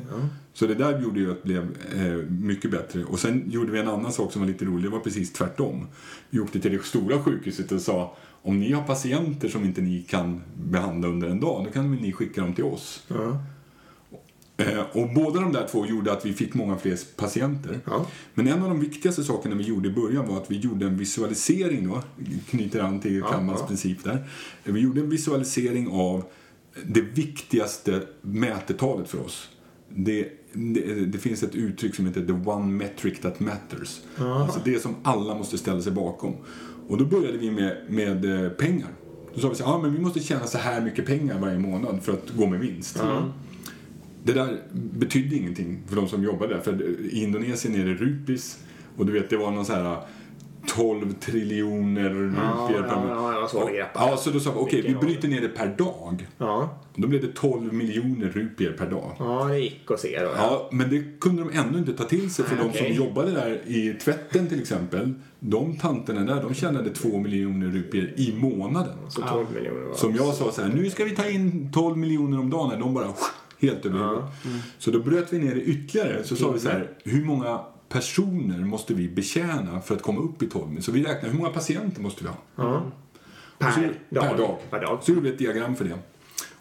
[0.52, 3.04] Så det där gjorde ju att det blev eh, mycket bättre.
[3.04, 4.84] Och sen gjorde vi en annan sak som var lite rolig.
[4.84, 5.86] Det var precis tvärtom.
[6.30, 10.02] Vi åkte till det stora sjukhuset och sa om ni har patienter som inte ni
[10.02, 13.02] kan behandla under en dag, då kan ni skicka dem till oss.
[13.08, 13.38] Ja.
[14.56, 17.80] Eh, och båda de där två gjorde att vi fick många fler patienter.
[17.84, 18.06] Ja.
[18.34, 20.96] Men en av de viktigaste sakerna vi gjorde i början var att vi gjorde en
[20.96, 22.02] visualisering då,
[22.50, 23.66] knyter an till Ja, Kammans ja.
[23.66, 24.28] princip där.
[24.64, 26.24] Vi gjorde en visualisering av
[26.84, 29.48] det viktigaste mätetalet för oss.
[29.88, 34.00] Det, det, det finns ett uttryck som heter the one metric that matters.
[34.18, 36.34] Alltså det som alla måste ställa sig bakom.
[36.88, 38.88] Och då började vi med, med eh, pengar.
[39.34, 42.02] Då sa vi så ja men vi måste tjäna så här mycket pengar varje månad
[42.02, 42.96] för att gå med vinst.
[44.26, 46.60] Det där betydde ingenting för de som jobbade där.
[46.60, 48.58] För i Indonesien är det rupis
[48.96, 49.98] och du vet det var någon så här
[50.66, 53.88] 12 triljoner rupier per ja, ja, ja, grepp.
[53.94, 56.26] Ja, så då sa vi okej, vi Vilken bryter ner det per dag.
[56.38, 56.78] Ja.
[56.94, 59.16] Då blev det 12 miljoner rupier per dag.
[59.18, 60.30] ja, det gick att se då.
[60.36, 62.94] Ja, men det kunde de ändå inte ta till sig för Nej, de okej.
[62.94, 65.14] som jobbade där i tvätten till exempel.
[65.40, 68.96] De tanterna där, de tjänade 2 miljoner rupier i månaden.
[69.08, 72.38] Så 12 miljoner Som jag sa så här, nu ska vi ta in 12 miljoner
[72.38, 72.80] om dagen.
[72.80, 73.12] De bara
[73.60, 74.24] helt över huvudet.
[74.78, 76.24] Så då bröt vi ner det ytterligare.
[76.24, 80.42] Så sa vi så här, hur många personer måste vi betjäna för att komma upp
[80.42, 80.82] i 12 miljoner?
[80.82, 82.36] Så vi räknade, hur många patienter måste vi ha?
[82.56, 82.82] Ja.
[83.58, 84.24] Och så- Per, dag.
[84.30, 84.58] per dag.
[84.70, 84.98] Per dag.
[85.02, 85.98] Så gjorde vi ett diagram för det.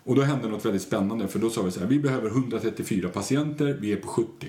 [0.04, 3.10] Och då hände något väldigt spännande för då sa vi så här, vi behöver 134
[3.10, 4.48] patienter, vi är på 70.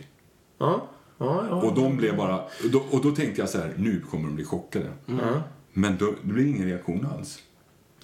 [0.59, 0.89] Ja.
[1.19, 1.55] Ja, ja.
[1.63, 4.35] Och de blev bara, och då, och då tänkte jag så här, nu kommer de
[4.37, 4.87] bli chockade.
[5.07, 5.43] Ja.
[5.73, 7.39] Men då, det blev ingen reaktion alls.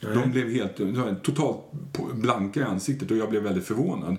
[0.03, 0.77] De blev helt
[1.23, 1.59] totalt
[2.15, 4.17] blanka i ansiktet och jag blev väldigt förvånad.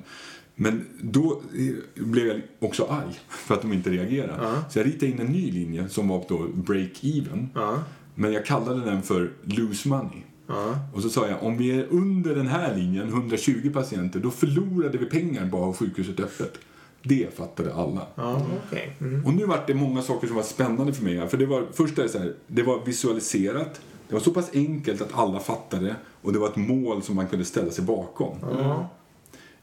[0.55, 4.61] Men då eh, blev jag också arg för att de inte reagerade.
[4.69, 7.47] Så jag ritade in en ny linje som var då break-even.
[7.55, 7.83] Ja.
[8.15, 10.21] Men jag kallade den för lose money.
[10.47, 10.75] Ja.
[10.93, 14.97] Och så sa jag, om vi är under den här linjen, 120 patienter, då förlorade
[14.97, 16.59] vi pengar bara ha sjukhuset öppet.
[17.03, 18.07] Det fattade alla.
[18.15, 18.95] Ja, okej.
[19.01, 19.25] Mm.
[19.25, 21.29] Och nu var det många saker som var spännande för mig.
[21.29, 23.81] För det var, först är det så här, det var visualiserat.
[24.13, 25.95] Det var så pass enkelt att alla fattade.
[26.21, 28.37] Och det var ett mål som man kunde ställa sig bakom.
[28.41, 28.89] Ja.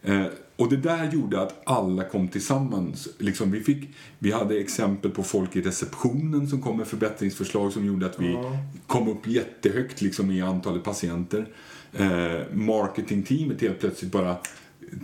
[0.02, 0.26] Eh,
[0.56, 3.08] och det där gjorde att alla kom tillsammans.
[3.18, 3.88] Liksom vi, fick,
[4.18, 8.38] vi hade exempel på folk i receptionen som kom med förbättringsförslag som gjorde att vi
[8.86, 11.46] kom upp jättehögt liksom, i antalet patienter.
[11.92, 14.36] Eh, marketingteamet helt plötsligt bara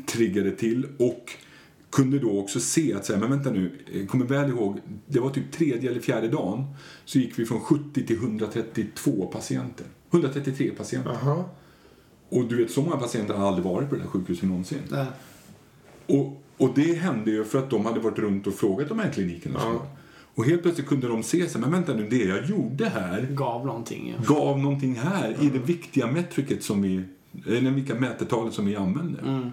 [0.06, 1.32] triggade till och
[1.90, 5.30] kunde då också se att säga, men vänta nu, jag kommer väl ihåg, det var
[5.30, 6.64] typ tredje eller fjärde dagen
[7.04, 9.86] så gick vi från 70 till 132 patienter.
[10.10, 11.16] 133 patienter.
[11.22, 11.44] Jaha.
[12.28, 14.78] Och du vet, så många patienter har aldrig varit på det där sjukhuset någonsin.
[14.88, 15.06] Det,
[16.06, 19.10] Och, och det hände ju för att de hade varit runt och frågat de här
[19.10, 19.58] klinikerna.
[19.62, 19.86] Ja.
[20.34, 23.66] Och helt plötsligt kunde de se sig, men vänta nu, det jag gjorde här gav
[23.66, 24.14] någonting.
[24.16, 24.34] Ja.
[24.34, 27.04] gav någonting här i det viktiga metricet som vi,
[27.46, 29.22] eller vilka mätetalet som vi använder.
[29.22, 29.50] Mm.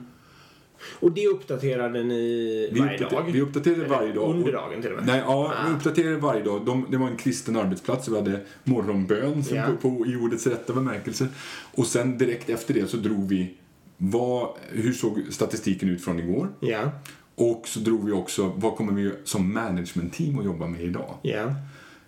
[0.99, 3.23] Och det uppdaterade ni Vi, varje dag?
[3.33, 4.29] vi uppdaterade varje dag.
[4.35, 5.05] Under dagen till och med?
[5.05, 5.67] Nej, ja, Ah.
[5.69, 6.65] vi uppdaterade varje dag.
[6.65, 8.07] De, det var en kristen arbetsplats.
[8.07, 9.65] Vi hade morgonbön som Ja.
[9.81, 11.27] på, på, i ordets rätta bemärkelse.
[11.75, 13.53] Och sen direkt efter det så drog vi
[13.97, 16.49] vad, hur såg statistiken ut från igår?
[16.59, 16.91] Ja.
[17.35, 21.15] Och så drog vi också, vad kommer vi som management-team att jobba med idag?
[21.21, 21.53] Ja.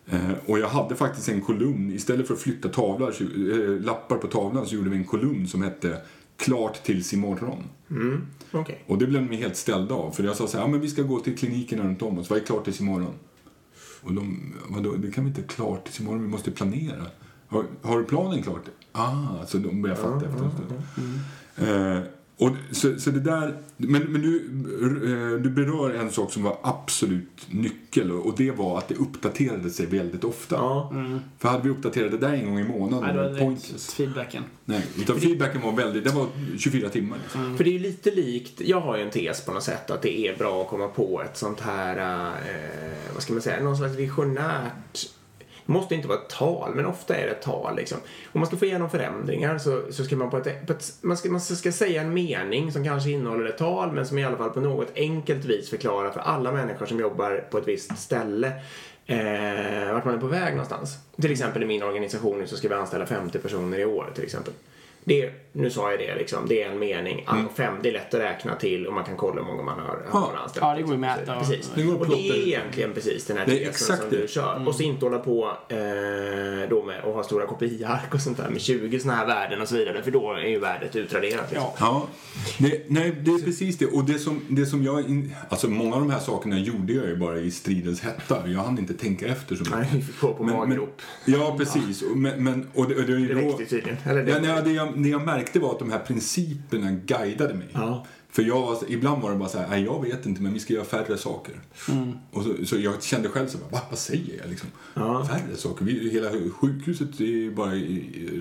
[0.09, 4.17] Eh, och jag hade faktiskt en kolumn, istället för att flytta tavlar, så, eh, lappar
[4.17, 5.97] på tavlan så gjorde vi en kolumn som hette
[6.37, 7.63] Klart tills imorgon.
[7.89, 8.27] Mm.
[8.51, 8.83] Okej.
[8.87, 10.11] Och det blev de helt ställda av.
[10.11, 12.29] För jag sa så här, ja men vi ska gå till klinikerna runt om oss,
[12.29, 13.13] vad är klart tills imorgon?
[14.01, 17.05] Och de, vadå, det kan vi inte klart tills imorgon, vi måste planera.
[17.47, 18.63] Har, har du planen klart?
[18.91, 20.73] Ah, så de började fatta efter en stund.
[21.57, 21.99] Eh,
[22.37, 24.35] och, så, så det där, men, men du,
[25.35, 29.69] eh, du berör en sak som var absolut nyckel och det var att det uppdaterade
[29.69, 30.55] sig väldigt ofta.
[30.55, 30.93] Ja.
[31.39, 33.91] För hade vi uppdaterat det där en gång i månaden, Nej, det var point, direkt
[33.93, 34.43] feedbacken.
[34.65, 36.27] nej, utan feedbacken var väldigt, den var
[36.57, 37.17] 24 timmar.
[37.23, 37.57] Liksom.
[37.57, 40.01] För det är ju lite likt, jag har ju en tes på något sätt att
[40.01, 43.77] det är bra att komma på ett sånt här, eh, vad ska man säga, någon
[43.77, 45.09] slags visionärt
[45.65, 47.75] det måste inte vara ett tal, men ofta är det ett tal.
[47.75, 47.97] Liksom.
[48.33, 51.17] Om man ska få igenom förändringar så, så ska man på ett, på ett man,
[51.17, 54.37] ska, man ska säga en mening som kanske innehåller ett tal men som i alla
[54.37, 58.47] fall på något enkelt vis förklarar för alla människor som jobbar på ett visst ställe
[59.05, 60.97] eh, vart man är på väg någonstans.
[61.21, 64.23] Till exempel i min organisation nu så ska vi anställa 50 personer i år till
[64.23, 64.53] exempel.
[65.03, 67.23] Det, nu sa jag det liksom, det är en mening.
[67.27, 69.79] Alltså fem, det är lätt att räkna till och man kan kolla hur många man
[69.79, 70.39] har, har Ja.
[70.43, 70.61] anställt.
[70.65, 71.39] Ja, det går ju att mäta.
[71.39, 71.71] Precis.
[71.75, 74.17] Det går och det är egentligen precis den här Det är tesen exakt som det.
[74.21, 74.67] du kör.
[74.67, 75.77] Och så inte hålla på eh,
[76.69, 79.67] då med att ha stora kopiark och sånt där med 20 såna här värden och
[79.67, 80.03] så vidare.
[80.03, 81.51] För då är ju värdet utraderat.
[81.51, 81.67] Liksom.
[81.69, 81.75] Ja.
[81.79, 82.07] Ja,
[82.57, 83.85] det, nej, det är precis det.
[83.85, 84.99] Och det som, det som jag...
[85.09, 88.47] In, alltså många av de här sakerna gjorde jag ju bara i stridens hetta.
[88.47, 89.77] Jag hann inte tänka efter så mycket.
[89.79, 91.01] Nej, vi fick gå på Men- men- maggrop.
[91.25, 92.01] Ja, precis.
[92.01, 93.97] Och, men, men, och det, och det, är ju Det då, räckte tydligen.
[94.05, 97.53] Eller det, ja, nej, det, jag, det jag märkte var att de här principerna guidade
[97.53, 97.67] mig.
[97.73, 98.05] Ja.
[98.29, 100.73] För jag var, ibland var det bara så här, jag vet inte men vi ska
[100.73, 101.55] göra färre saker.
[101.89, 102.13] Mm.
[102.31, 104.69] Och så, så jag kände själv så här, Va, vad säger jag liksom?
[104.93, 105.25] Ja.
[105.25, 105.85] Färre saker?
[105.85, 107.71] Vi, hela sjukhuset är ju bara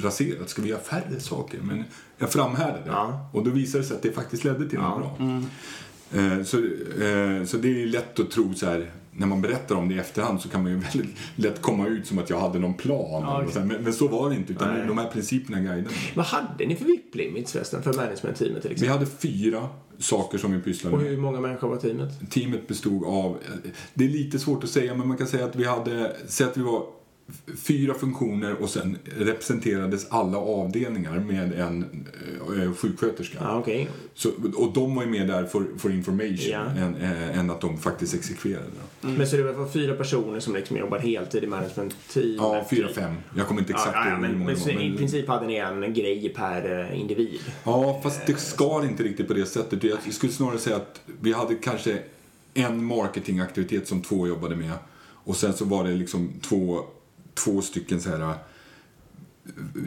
[0.02, 0.48] raserat.
[0.48, 1.60] Ska vi göra färre saker?
[1.62, 1.84] Men
[2.18, 2.86] jag framhärdade.
[2.86, 3.30] Ja.
[3.32, 5.42] Och då visade det sig att det faktiskt ledde till något bra.
[6.12, 9.88] Eh, så, eh, så det är lätt att tro så här, när man berättar om
[9.88, 12.58] det i efterhand så kan man ju väldigt lätt komma ut som att jag hade
[12.58, 13.22] någon plan.
[13.22, 13.64] Ja, här.
[13.64, 14.86] men, men så var det inte, utan Nej.
[14.86, 16.12] de här principerna guidade mig.
[16.14, 18.88] Vad hade ni för VIP-limits förresten för management-teamet till Vi exempel?
[18.88, 21.10] hade fyra saker som vi pysslade Och med.
[21.10, 22.30] hur många människor var teamet?
[22.30, 23.38] Teamet bestod av,
[23.94, 26.56] det är lite svårt att säga, men man kan säga att vi hade, säg att
[26.56, 26.82] vi var
[27.56, 32.06] fyra funktioner och sen representerades alla avdelningar med en
[32.58, 33.38] eh, sjuksköterska.
[33.40, 33.88] Ja, okej.
[34.14, 36.64] Så, och de var ju med där för, för information Ja.
[36.64, 38.66] än, eh, än att de faktiskt exekverade.
[39.00, 42.36] Men så det var fyra personer som liksom jobbar heltid i management-teamet?
[42.36, 43.14] Ja, fyra, fem.
[43.36, 45.46] Jag kommer inte Ja, exakt ja, ja, ihåg hur men, men, var, i princip hade
[45.46, 47.40] ni en grej per eh, individ?
[47.64, 49.84] Ja, fast det ska inte riktigt på det sättet.
[49.84, 51.98] Jag skulle snarare säga att vi hade kanske
[52.54, 54.72] en marketingaktivitet som två jobbade med.
[55.26, 56.80] Och sen så var det liksom två,
[57.34, 58.30] två stycken så här äh,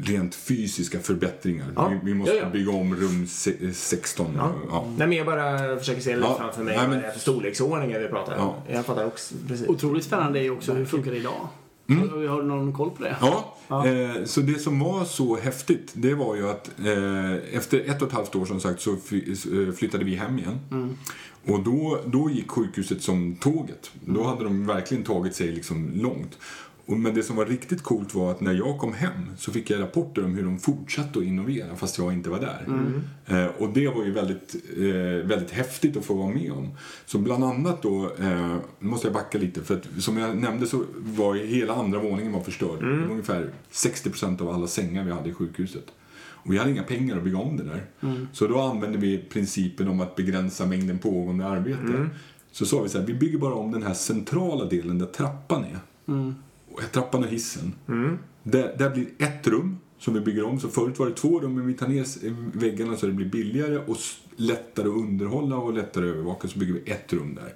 [0.04, 1.68] rent fysiska förbättringar.
[1.76, 1.88] Ja.
[1.90, 2.50] Vi, vi måste Ja, ja.
[2.50, 4.34] bygga om rum se- 16.
[4.38, 4.54] Ja.
[4.70, 4.88] Ja.
[4.98, 7.12] Nej, men jag bara försöker se lite Ja, framför mig nej, vad men- det är
[7.12, 8.54] för storleksordningar vi pratar om.
[8.68, 8.74] Ja.
[8.74, 9.68] Jag fattar också precis.
[9.68, 11.48] Otroligt spännande är ju också hur funkar det idag?
[11.90, 12.10] Mm.
[12.30, 13.16] Har du någon koll på det?
[13.22, 13.88] Ja, Ja.
[13.88, 18.08] Eh, så det som var så häftigt, det var ju att eh, efter ett och
[18.08, 20.60] ett halvt år som sagt så eh, flyttade vi hem igen.
[21.48, 23.92] Och då, då gick sjukhuset som tåget.
[24.06, 26.38] Då hade de verkligen tagit sig liksom långt.
[26.88, 29.70] Och, men det som var riktigt coolt var att när jag kom hem så fick
[29.70, 32.66] jag rapporter om hur de fortsatte att innovera fast jag inte var där.
[33.26, 36.70] Eh, och det var ju väldigt, eh, väldigt häftigt att få vara med om.
[37.06, 40.84] Så bland annat då, eh, måste jag backa lite för att som jag nämnde så
[40.96, 42.80] var ju hela andra våningen var förstörd.
[42.80, 45.86] Det var ungefär 60% av alla sängar vi hade i sjukhuset.
[46.20, 47.86] Och vi hade inga pengar att bygga om det där.
[48.34, 52.10] Så då använde vi principen om att begränsa mängden pågående arbete.
[52.52, 55.64] Så sa vi så här, vi bygger bara om den här centrala delen där trappan
[55.64, 55.80] är.
[56.06, 56.14] Och
[56.92, 57.74] Trappan och hissen.
[58.44, 60.60] Där, där blir ett rum som vi bygger om.
[60.60, 62.06] Så förut var det två rum, men vi tar ner
[62.58, 63.98] väggarna så det blir billigare och
[64.36, 66.48] lättare att underhålla och lättare att övervaka.
[66.48, 67.54] Så bygger vi ett rum där.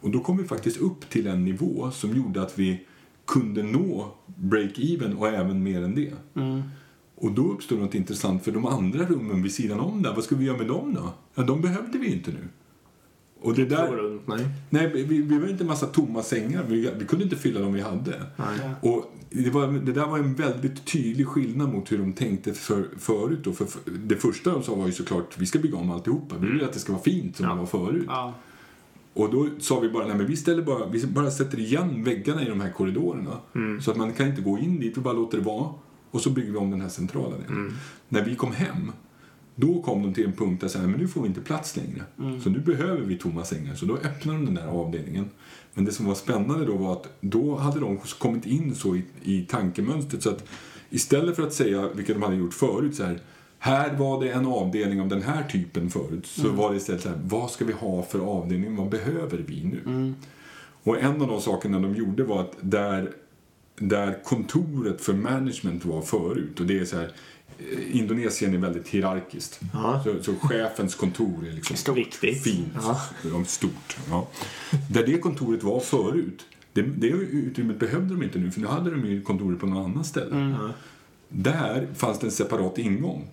[0.00, 2.86] Och då kom vi faktiskt upp till en nivå som gjorde att vi
[3.26, 6.12] kunde nå break-even och även mer än det.
[7.16, 10.36] Och då uppstod något intressant för de andra rummen vid sidan om där, vad ska
[10.36, 11.12] vi göra med dem då?
[11.34, 12.48] Ja, de behövde vi inte nu.
[13.44, 14.46] Och det där, runt, nej.
[14.70, 17.72] nej, vi, vi var inte en massa tomma sängar, vi, vi kunde inte fylla dem
[17.72, 18.22] vi hade.
[18.36, 18.70] nej.
[18.80, 22.84] Och det, var, det där var en väldigt tydlig skillnad mot hur de tänkte för,
[22.98, 23.38] förut.
[23.44, 23.52] Då.
[23.52, 26.36] För, för det första de sa var ju såklart, vi ska bygga om alltihopa.
[26.38, 27.52] Vi vill att det ska vara fint som Ja.
[27.52, 28.04] det var förut.
[28.06, 28.34] Ja.
[29.14, 32.42] Och då sa vi bara, nej men vi ställer bara, vi bara sätter igen väggarna
[32.42, 33.38] i de här korridorerna.
[33.80, 35.68] Så att man kan inte gå in dit, vi bara låter det vara.
[36.10, 37.76] Och så bygger vi om den här centrala delen.
[38.08, 38.92] När vi kom hem,
[39.54, 42.02] då kom de till en punkt där så men nu får vi inte plats längre.
[42.42, 43.74] Så nu behöver vi tomma sängar.
[43.74, 45.30] Så då öppnade de den där avdelningen.
[45.74, 49.04] Men det som var spännande då var att då hade de kommit in så i,
[49.22, 50.44] i tankemönstret så att
[50.90, 53.20] istället för att säga, vilket de hade gjort förut, så här,
[53.58, 56.26] här var det en avdelning av den här typen förut.
[56.26, 59.64] Så var det istället så här, vad ska vi ha för avdelning, vad behöver vi
[59.64, 60.14] nu?
[60.82, 63.10] Och en av de sakerna de gjorde var att där,
[63.78, 67.12] där kontoret för management var förut, och det är så här,
[67.92, 69.60] Indonesien är väldigt hierarkiskt.
[69.72, 70.00] Ja.
[70.04, 71.96] Så, så chefens kontor är liksom Stort.
[71.96, 72.42] Viktigt.
[72.42, 72.68] fint,
[73.22, 73.44] Ja.
[73.46, 73.96] stort.
[74.10, 74.28] Ja.
[74.90, 78.90] Där det kontoret var förut, det, det utrymmet behövde de inte nu, för nu hade
[78.90, 80.56] de ju kontoret på något annat ställe.
[81.28, 83.28] Där fanns det en separat ingång.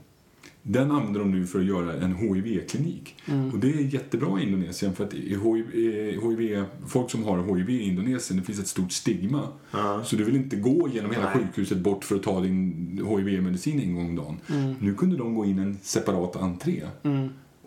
[0.64, 3.16] Den använder de nu för att göra en HIV-klinik.
[3.53, 8.39] Och det är jättebra i Indonesien för att HIV, folk som har HIV i Indonesien,
[8.39, 9.47] det finns ett stort stigma.
[9.72, 10.03] Ja.
[10.05, 11.34] Så du vill inte gå genom hela Nej.
[11.34, 14.38] sjukhuset bort för att ta din HIV-medicin en gång om dagen.
[14.80, 16.84] Nu kunde de gå in en separat entré.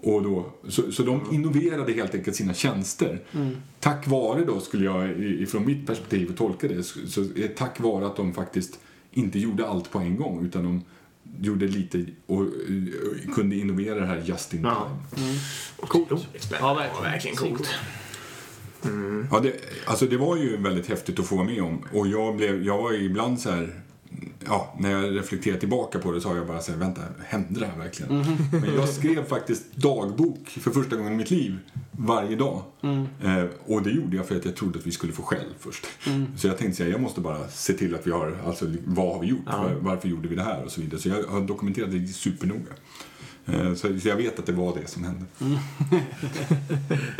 [0.02, 3.20] Och då, så, så de innoverade helt enkelt sina tjänster.
[3.80, 8.06] Tack vare då, skulle jag ifrån mitt perspektiv tolka det, så så är tack vare
[8.06, 8.78] att de faktiskt
[9.12, 10.82] inte gjorde allt på en gång utan de
[11.40, 12.46] gjorde lite och
[13.34, 14.70] kunde innovera det här just in time.
[14.70, 14.98] Ja.
[15.76, 16.28] Coolt.
[16.60, 17.36] Ja, verkligen.
[17.36, 17.68] coolt.
[19.30, 19.52] Ja, det,
[19.86, 21.82] alltså det var ju väldigt häftigt att få vara med om.
[21.92, 23.80] Och jag, blev, jag var ibland så här...
[24.46, 27.60] Ja, när jag reflekterar tillbaka på det så har jag bara så här, vänta, hände
[27.60, 28.24] det här verkligen?
[28.52, 31.58] Men jag skrev faktiskt dagbok för första gången i mitt liv
[31.98, 32.62] varje dag.
[33.22, 35.86] Eh, och det gjorde jag för att jag trodde att vi skulle få skäll först.
[36.36, 39.20] Så jag tänkte säga, jag måste bara se till att vi har, alltså vad har
[39.20, 39.46] vi gjort?
[39.46, 40.64] Var, varför gjorde vi det här?
[40.64, 41.00] Och så vidare.
[41.00, 42.72] Så jag har dokumenterat det supernoga.
[43.46, 45.26] Eh, så, så jag vet att det var det som hände.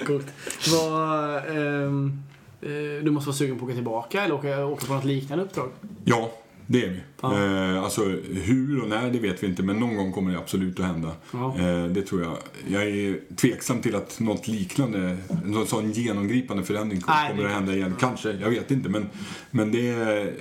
[0.07, 0.27] Coolt.
[0.73, 2.23] Vad, ehm,
[2.63, 5.45] eh, du måste vara sugen på att åka tillbaka eller åka, åka på något liknande
[5.45, 5.71] uppdrag?
[6.05, 6.33] Ja,
[6.67, 7.01] det är vi.
[7.21, 7.45] Ja.
[7.45, 10.81] Eh, alltså hur och när det vet vi inte men någon gång kommer det absolut
[10.81, 11.13] att hända.
[11.33, 11.59] Ja.
[11.59, 12.37] Eh, det tror jag.
[12.69, 17.75] Jag är tveksam till att något liknande, någon sån genomgripande förändring kommer, kommer att hända
[17.75, 17.95] igen.
[18.01, 19.07] Kanske, jag vet inte men,
[19.51, 20.35] men det är,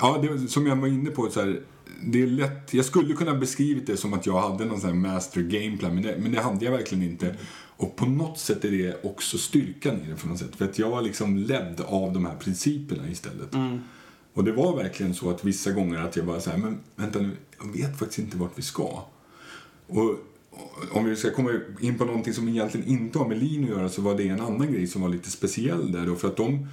[0.00, 1.60] ja det, som jag var inne på så här,
[2.04, 4.96] det är lätt, jag skulle kunna beskrivit det som att jag hade någon sån här
[4.96, 7.36] master gameplan men det, men det hade jag verkligen inte.
[7.76, 10.56] Och på något sätt är det också styrkan i det på något sätt.
[10.56, 13.54] För att jag var liksom ledd av de här principerna istället.
[13.54, 13.80] Mm.
[14.34, 17.18] Och det var verkligen så att vissa gånger att jag bara så här, men vänta
[17.18, 19.04] nu, jag vet faktiskt inte vart vi ska.
[19.86, 20.16] Och
[20.92, 23.88] om vi ska komma in på någonting som egentligen inte har med lin att göra
[23.88, 26.16] så var det en annan grej som var lite speciell där då.
[26.16, 26.68] För att de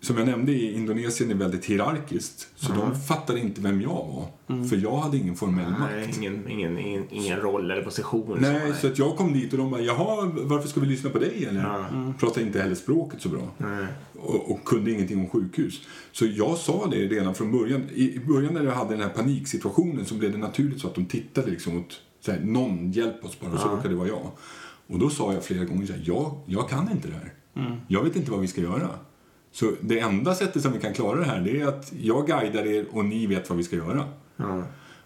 [0.00, 2.48] som jag nämnde i Indonesien är väldigt hierarkiskt.
[2.56, 2.88] Så mm.
[2.88, 4.26] de fattade inte vem jag var.
[4.48, 4.68] Mm.
[4.68, 6.18] För jag hade ingen formell nej, makt.
[6.18, 8.38] Ingen, ingen, ingen, ingen roll eller position.
[8.40, 11.10] Nej, så, så att jag kom dit och de bara, jaha, varför ska vi lyssna
[11.10, 11.46] på dig?
[11.50, 12.14] Eller mm.
[12.14, 13.54] pratade inte heller språket så bra.
[14.16, 15.80] Och, och, kunde ingenting om sjukhus.
[16.12, 17.82] Så jag sa det redan från början.
[17.94, 21.06] I början när jag hade den här paniksituationen så blev det naturligt så att de
[21.06, 23.52] tittade liksom åt, så här, någon hjälp oss bara.
[23.52, 24.30] Och så råkade det vara jag.
[24.86, 27.32] Och då sa jag flera gånger så här, jag, jag kan inte det här.
[27.56, 27.80] Mm.
[27.88, 28.90] Jag vet inte vad vi ska göra.
[29.52, 32.66] Så det enda sättet som vi kan klara det här det är att jag guidar
[32.66, 34.04] er och ni vet vad vi ska göra.
[34.38, 34.62] Mm.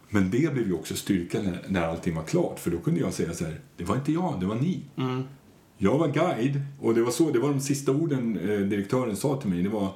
[0.09, 2.59] Men det blev ju också styrkan när, när allting var klart.
[2.59, 4.81] För då kunde jag säga så här, det var inte jag, det var ni.
[4.97, 5.23] Mm.
[5.79, 9.41] Jag var guide och det var så, det var de sista orden eh, direktören sa
[9.41, 9.63] till mig.
[9.63, 9.89] Det var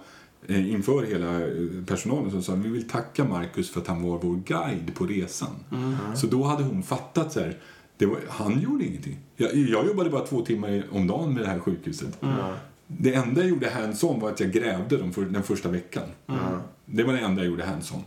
[0.47, 4.19] eh, inför hela eh, personalen som sa vi vill tacka Marcus för att han var
[4.19, 5.65] vår guide på resan.
[5.73, 5.95] Mm.
[6.17, 7.59] Så då hade hon fattat så här,
[7.99, 9.19] var, han gjorde ingenting.
[9.37, 12.23] Jag, jag, jobbade bara två timmar om dagen med det här sjukhuset.
[12.23, 12.37] Mm.
[12.87, 16.05] Det enda jag gjorde hands-on var att jag grävde dem för den första veckan.
[16.27, 16.41] Mm.
[16.85, 18.03] Det var det enda jag gjorde hands-on.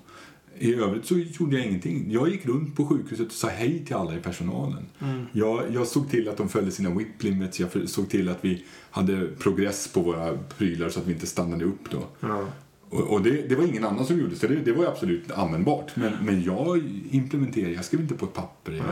[0.60, 2.12] I övrigt så gjorde jag ingenting.
[2.12, 4.86] Jag gick runt på sjukhuset och sa hej till alla i personalen.
[5.00, 5.26] Mm.
[5.32, 7.60] Jag, jag såg till att de följde sina whip limits.
[7.60, 11.66] Jag såg till att vi hade progress på våra prylar så att vi inte stannade
[11.66, 12.28] upp då.
[12.28, 12.46] Mm.
[12.90, 15.96] Och, och det, det, var ingen annan som gjorde så det, det var absolut användbart.
[15.96, 18.72] Men, men jag implementerade, jag skrev inte på ett papper.
[18.72, 18.86] Jag,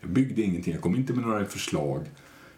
[0.00, 2.06] jag byggde ingenting, jag kom inte med några förslag.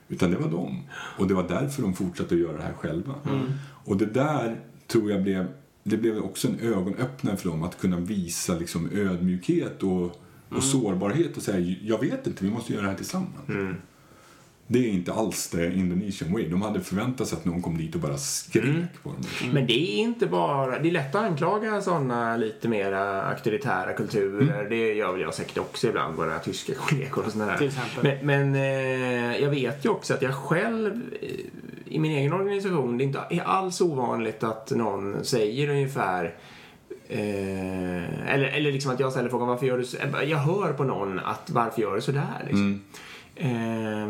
[0.08, 0.82] Utan det var de.
[0.92, 3.14] Och det var därför de fortsatte att göra det här själva.
[3.26, 3.46] Mm.
[3.84, 5.46] Och det där tror jag blev,
[5.82, 10.12] det blev också en ögonöppnare för dem att kunna visa liksom ödmjukhet och, och
[10.50, 10.62] mm.
[10.62, 13.48] sårbarhet och säga jag vet inte, vi måste göra det här tillsammans.
[14.68, 14.82] Mm.
[14.82, 16.48] Det är inte alls det Indonesian way.
[16.48, 18.86] De hade förväntat sig att någon kom dit och bara skrek mm.
[19.02, 19.22] på dem.
[19.42, 19.54] Mm.
[19.54, 20.78] Men det är inte bara...
[20.78, 24.58] Det är lätt att anklaga sådana lite mer auktoritära kulturer.
[24.58, 24.68] Mm.
[24.68, 27.56] Det gör väl jag säkert också ibland, våra tyska kollegor och sådär.
[27.56, 28.16] Till exempel.
[28.22, 31.28] Men, men eh, jag vet ju också att jag själv eh,
[31.86, 36.34] i min egen organisation, det är inte alls ovanligt att någon säger ungefär
[37.08, 39.96] Eh, eller, eller liksom att jag ställer frågan varför gör du så?
[40.26, 42.44] Jag hör på någon att varför gör du sådär?
[42.44, 42.82] Liksom.
[43.36, 44.08] Eh,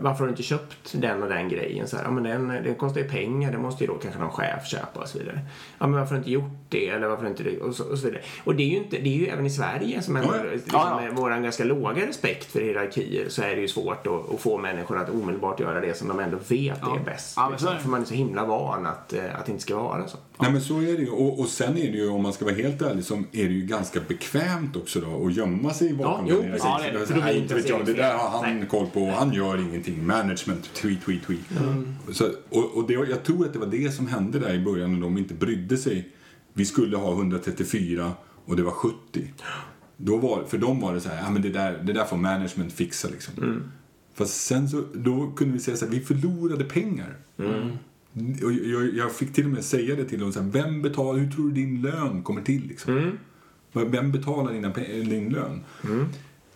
[0.00, 1.88] varför har du inte köpt den och den grejen?
[1.88, 4.30] Så här, ja, men den, den kostar ju pengar, det måste ju då kanske någon
[4.30, 5.40] chef köpa och så vidare.
[5.78, 6.88] Ja, men varför har du inte gjort det?
[6.88, 7.60] Eller varför inte det?
[7.60, 8.22] Och så, och så vidare.
[8.44, 10.22] Och det är ju inte, det är ju även i Sverige som ja,
[10.52, 11.00] liksom, ja.
[11.12, 14.98] vår ganska låga respekt för hierarkier så är det ju svårt att, att, få människor
[14.98, 16.96] att omedelbart göra det som de ändå vet ja.
[16.96, 17.34] är bäst.
[17.36, 20.08] Ja, liksom, för man är så himla van att, eh, att det inte ska vara
[20.08, 20.18] så.
[20.40, 21.10] Nej men så är det ju.
[21.10, 23.54] Och, och sen är det ju, om man ska vara helt ärlig, så är det
[23.54, 26.64] ju ganska bekvämt också då att gömma sig bakom ja, jo, precis.
[26.64, 28.68] Ja, det, det, det, inte vet jag, det där har han Nej.
[28.68, 30.06] koll på, han gör ingenting.
[30.06, 31.60] Management, tweet, tweet, tweet.
[31.60, 31.94] Mm.
[32.12, 34.92] Så, och och det, jag tror att det var det som hände där i början
[34.92, 36.08] när de inte brydde sig.
[36.52, 38.12] Vi skulle ha 134
[38.44, 38.94] och det var 70.
[39.96, 42.16] Då var, för dem var det så här, ja men det där, det där får
[42.16, 43.34] management fixa liksom.
[43.38, 43.70] Mm.
[44.14, 47.16] Fast sen så, då kunde vi säga så här, vi förlorade pengar.
[47.38, 47.70] Mm.
[48.44, 51.20] Och jag, jag, fick till och med säga det till dem, så här, vem betalar,
[51.20, 52.98] hur tror du din lön kommer till liksom?
[52.98, 53.90] Mm.
[53.90, 54.72] Vem betalar dina,
[55.10, 55.60] din lön?
[55.84, 56.06] Mm.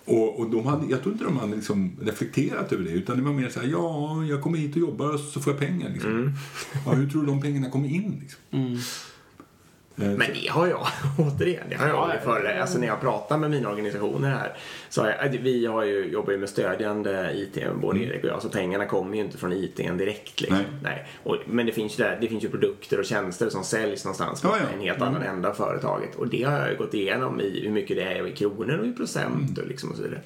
[0.04, 3.22] Och, och de hade, jag tror inte de hade liksom reflekterat över det utan det
[3.22, 5.90] var mer så här, ja, jag kommer hit och jobbar och så får jag pengar.
[5.90, 6.10] Liksom.
[6.10, 6.32] Mm.
[6.86, 8.18] Ja, hur tror du de pengarna kommer in?
[8.20, 8.40] Liksom?
[10.00, 10.86] Eh, Men det har jag,
[11.18, 14.56] återigen, det har jag aldrig för Alltså när jag pratar med mina organisationer här.
[14.88, 18.10] Så har jag, vi har ju, jobbar ju med stödjande IT, både mm.
[18.10, 18.42] Erik och jag.
[18.42, 20.40] Så pengarna kommer ju inte från IT direkt.
[20.40, 20.58] Liksom.
[20.58, 20.66] Nej.
[20.82, 21.06] Nej.
[21.22, 24.42] Och, men det finns, ju där, det finns ju produkter och tjänster som säljs någonstans
[24.42, 24.74] på ja, ja.
[24.74, 25.34] en helt annan mm.
[25.34, 26.14] ända av företaget.
[26.14, 28.86] Och det har jag ju gått igenom i hur mycket det är i kronor och
[28.86, 30.20] i procent och, liksom och så vidare.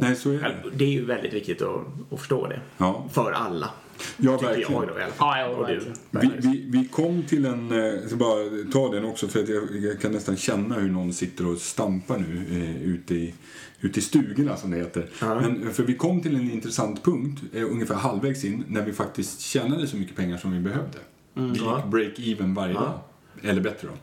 [0.00, 0.56] Nej, så är det.
[0.74, 2.60] det är ju väldigt viktigt att, att förstå det.
[2.78, 3.08] Ja.
[3.12, 3.70] För alla.
[4.16, 4.72] Ja, verkligen.
[4.72, 5.38] Jag då, i alla fall.
[5.38, 5.80] Ja, och du.
[6.10, 9.48] Vi, vi, vi, kom till en, eh, jag ska bara ta den också för att
[9.48, 13.34] jag, jag kan nästan känna hur någon sitter och stampar nu eh, ute, i,
[13.80, 15.08] ute i stugorna som det heter.
[15.20, 15.40] Ja.
[15.40, 19.40] Men, för vi kom till en intressant punkt eh, ungefär halvvägs in när vi faktiskt
[19.40, 20.98] tjänade så mycket pengar som vi behövde.
[21.36, 21.52] Mm.
[21.52, 22.80] Vi gick break-even varje ja.
[22.80, 23.00] dag.
[23.42, 23.94] Eller bättre då.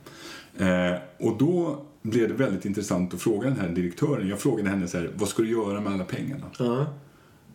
[0.65, 4.27] Eh, och då blev det väldigt intressant att fråga den här direktören.
[4.27, 6.45] Jag frågade henne så här, vad ska du göra med alla pengarna?
[6.59, 6.85] Ja.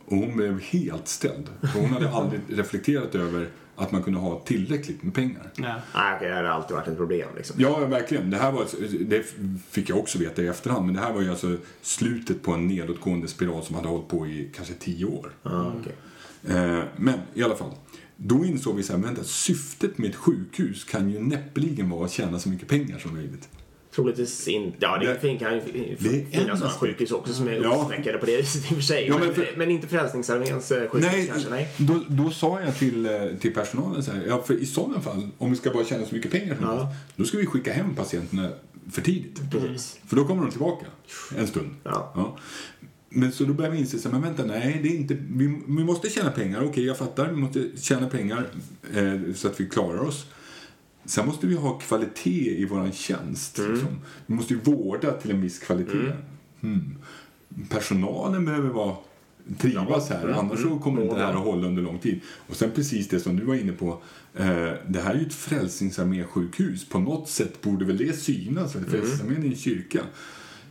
[0.05, 1.49] Och hon blev helt ställd.
[1.61, 5.51] För hon hade aldrig reflekterat över att man kunde ha tillräckligt med pengar.
[5.57, 5.75] Ja.
[5.95, 7.57] Nej, det har alltid varit ett problem liksom.
[7.59, 8.31] Ja, verkligen.
[8.31, 8.67] Det här var,
[9.05, 9.25] det
[9.71, 12.67] fick jag också veta i efterhand, men det här var ju alltså slutet på en
[12.67, 15.33] nedåtgående spiral som hade hållit på i kanske tio år.
[15.43, 15.93] Ah, okay.
[16.57, 17.71] Eh, men i alla fall,
[18.17, 22.13] då insåg vi så här, vänta, syftet med ett sjukhus kan ju näppeligen vara att
[22.13, 23.49] tjäna så mycket pengar som möjligt.
[23.97, 24.77] Troligtvis inte.
[24.81, 25.61] Ja, det, det kan ju
[26.31, 27.75] finnas sådana sjukhus också som är ja.
[27.75, 29.07] uppsmäckade på det viset i och för sig.
[29.07, 31.51] Ja, men, för, men, inte Frälsningsarméns eh, sjukhus nej, kanske?
[31.51, 35.01] Nej, då, då sa jag till, eh, till personalen så här, ja, för i sådana
[35.01, 36.95] fall, om vi ska bara tjäna så mycket pengar som ja.
[37.17, 38.49] då ska vi skicka hem patienterna
[38.93, 39.51] för tidigt.
[39.51, 39.99] Precis.
[40.07, 40.87] För då kommer de tillbaka
[41.39, 41.71] en stund.
[41.83, 42.13] Ja.
[42.15, 42.39] ja.
[43.09, 46.11] Men så då börjar vi inse, men vänta, nej, det är inte, vi, vi måste
[46.11, 46.65] tjäna pengar.
[46.65, 48.47] Okej, jag fattar, vi måste tjäna pengar
[48.95, 50.27] eh, så att vi klarar oss.
[51.07, 53.59] Sen måste vi ha kvalitet i vår tjänst.
[53.59, 53.73] Mm.
[53.73, 53.99] Liksom.
[54.27, 55.93] Vi måste ju vårda till en viss kvalitet.
[55.93, 56.13] Mm.
[56.61, 56.97] Hmm.
[57.69, 58.97] Personalen behöver vara,
[59.59, 60.39] trivas här, mm.
[60.39, 62.21] annars så kommer inte det här att hålla under lång tid.
[62.49, 64.03] Och sen precis det som du var inne på,
[64.35, 66.89] eh, det här är ju ett frälsningsarmé-sjukhus.
[66.89, 70.01] På något sätt borde väl det synas, för Frälsningsarmén är en kyrka.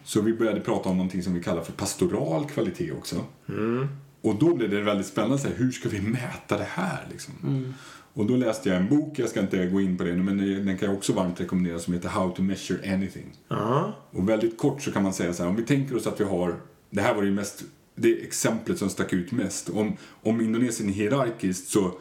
[0.03, 3.25] Så vi började prata om någonting som vi kallar för pastoral kvalitet också.
[3.49, 3.87] Mm.
[4.21, 7.07] Och då blev det väldigt spännande, så här, hur ska vi mäta det här?
[7.11, 7.33] Liksom?
[7.43, 7.73] Mm.
[8.15, 10.77] Och då läste jag en bok, jag ska inte gå in på det men den
[10.77, 13.33] kan jag också varmt rekommendera, som heter How to measure anything.
[13.49, 13.91] Uh-huh.
[14.11, 16.23] Och väldigt kort så kan man säga så här, om vi tänker oss att vi
[16.23, 16.55] har,
[16.89, 17.63] det här var det mest,
[17.95, 19.69] det exemplet som stack ut mest.
[19.69, 21.91] Om, om Indonesien är hierarkiskt så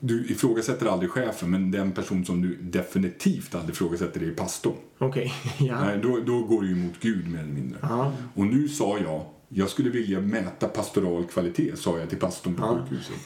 [0.00, 4.76] du ifrågasätter aldrig chefen, men den person som du definitivt aldrig ifrågasätter är pastorn.
[4.98, 5.68] Okej, okay.
[5.68, 5.96] ja.
[6.02, 7.78] då, då går du emot Gud mer eller mindre.
[7.78, 8.12] Uh-huh.
[8.34, 12.62] Och nu sa jag jag skulle vilja mäta pastoral kvalitet, sa jag till pastorn på
[12.62, 12.78] ja.
[12.78, 13.16] sjukhuset.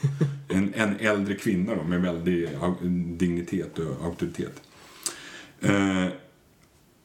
[0.47, 2.49] En, en äldre kvinna då, med väldig
[3.17, 4.61] dignitet och auktoritet.
[5.61, 6.05] Eh,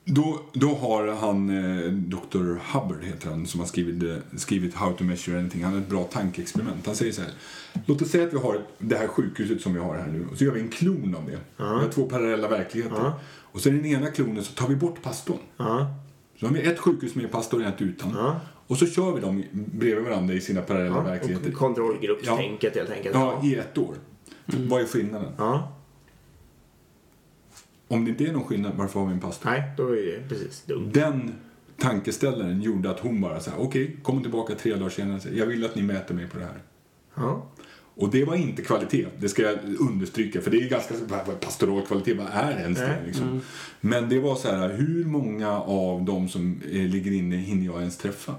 [0.04, 2.58] då, då har han, eh, Dr.
[2.72, 5.64] Hubbard heter han, som har skrivit, eh, skrivit How to measure anything.
[5.64, 6.86] Han har ett bra tankeexperiment.
[6.86, 7.30] Han säger så här.
[7.86, 10.38] Låt oss säga att vi har det här sjukhuset som vi har här nu och
[10.38, 11.32] så gör vi en klon av det.
[11.32, 11.78] Uh -huh.
[11.78, 12.96] Vi har två parallella verkligheter.
[12.96, 13.12] Uh -huh.
[13.52, 15.38] Och så i den ena klonen så tar vi bort pastorn.
[15.60, 15.86] Uh -huh.
[16.40, 18.16] Så har vi ett sjukhus med pastor och ett utan.
[18.70, 21.50] Och så kör vi dem bredvid varandra i sina parallella ja, verkligheter.
[21.50, 22.80] Kontrollgruppstänket ja.
[22.80, 23.14] helt enkelt.
[23.14, 23.94] Ja, i ett år.
[24.52, 24.68] Mm.
[24.68, 25.32] Vad är skillnaden?
[25.38, 25.72] Ja.
[27.88, 29.50] Om det inte är någon skillnad, varför har vi en pastor?
[29.50, 30.90] Nej, då är det precis dumt.
[30.92, 31.32] Den
[31.78, 35.64] tankeställaren gjorde att hon bara så okej, okay, kom tillbaka tre dagar senare jag vill
[35.64, 36.62] att ni mäter mig på det här.
[37.14, 37.46] Ja.
[37.94, 40.94] Och det var inte kvalitet, det ska jag understryka, för det är ganska
[41.40, 43.02] pastoral kvalitet, vad är ens det?
[43.06, 43.28] Liksom?
[43.28, 43.40] Mm.
[43.80, 47.78] Men det var så här, hur många av dem som eh, ligger inne hinner jag
[47.78, 48.34] ens träffa?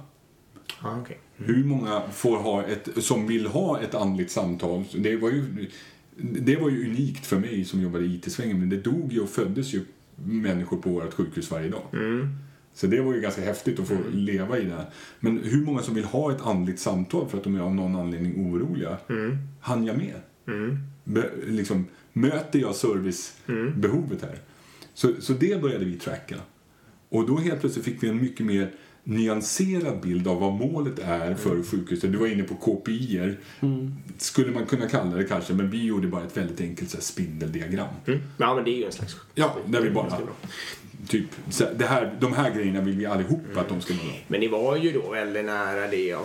[0.81, 1.17] Ah, okay.
[1.37, 1.55] mm.
[1.55, 4.83] Hur många får ha ett, som vill ha ett andligt samtal?
[4.97, 5.69] Det var ju,
[6.17, 9.29] det var ju unikt för mig som jobbade i IT-svängen, men det dog ju och
[9.29, 9.85] föddes ju
[10.25, 11.83] människor på vårt sjukhus varje dag.
[11.93, 12.27] Mm.
[12.73, 14.11] Så det var ju ganska häftigt att få mm.
[14.13, 14.85] leva i det.
[15.19, 17.95] Men hur många som vill ha ett andligt samtal för att de är av någon
[17.95, 19.37] anledning oroliga, mm.
[19.61, 20.15] hann jag med?
[20.47, 20.77] Mm.
[21.03, 24.37] Be, liksom, möter jag servicebehovet här?
[24.93, 26.35] Så, så det började vi tracka.
[27.09, 28.71] Och då helt plötsligt fick vi en mycket mer
[29.03, 31.63] nyanserad bild av vad målet är för mm.
[31.63, 32.11] sjukhuset.
[32.11, 33.35] Du var inne på KPI.
[33.59, 33.95] Mm.
[34.17, 37.03] Skulle man kunna kalla det kanske, men vi gjorde bara ett väldigt enkelt så här,
[37.03, 37.95] spindeldiagram.
[38.07, 38.19] Mm.
[38.37, 39.15] Ja, men det är ju en slags...
[39.35, 40.17] Ja, där vi bara
[41.11, 41.25] typ,
[41.75, 43.57] det här, de här grejerna vill vi allihopa mm.
[43.57, 43.99] att de ska nå.
[44.27, 46.15] Men ni var ju då väldigt nära det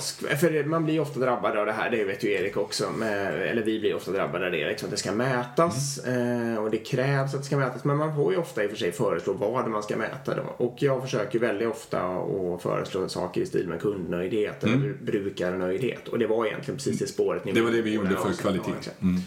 [0.40, 2.90] För man blir ofta drabbad av det här, det vet ju Erik också.
[2.98, 6.00] Med, eller vi blir ofta drabbade av det, liksom, att det ska mätas.
[6.06, 6.58] Mm.
[6.58, 7.84] Och det krävs att det ska mätas.
[7.84, 10.64] Men man får ju ofta i och för sig föreslå vad man ska mäta då.
[10.64, 14.82] Och jag försöker väldigt ofta att föreslå saker i stil med kundnöjdhet mm.
[14.82, 16.08] eller brukarnöjdhet.
[16.08, 18.90] Och det var egentligen precis det spåret ni Det var det vi gjorde för kvalitet.
[19.02, 19.20] Mm.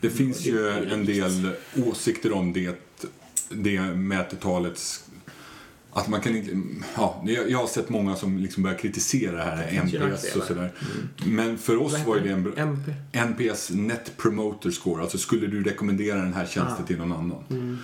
[0.00, 1.50] Det finns ju en del
[1.86, 2.74] åsikter om det
[3.50, 5.04] det mätetalets
[5.96, 6.60] att man kan inte,
[6.96, 10.72] ja, jag har sett många som liksom börjar kritisera det här, NPS och sådär.
[11.22, 11.36] Mm.
[11.36, 12.94] Men för oss var ju det en MP.
[13.12, 16.86] NPS, Net Promoter Score, alltså skulle du rekommendera den här tjänsten ah.
[16.86, 17.44] till någon annan?
[17.50, 17.78] Mm.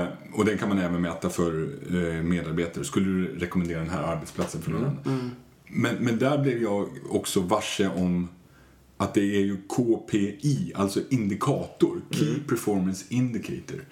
[0.00, 2.84] Eh, och den kan man även mäta för eh, medarbetare.
[2.84, 4.96] Skulle du rekommendera den här arbetsplatsen för någon mm.
[5.04, 5.18] annan?
[5.18, 5.30] Mm.
[5.68, 8.28] Men, men där blev jag också varse om
[8.96, 12.44] att det är ju KPI, alltså indikator, Key mm.
[12.48, 13.84] Performance Indicator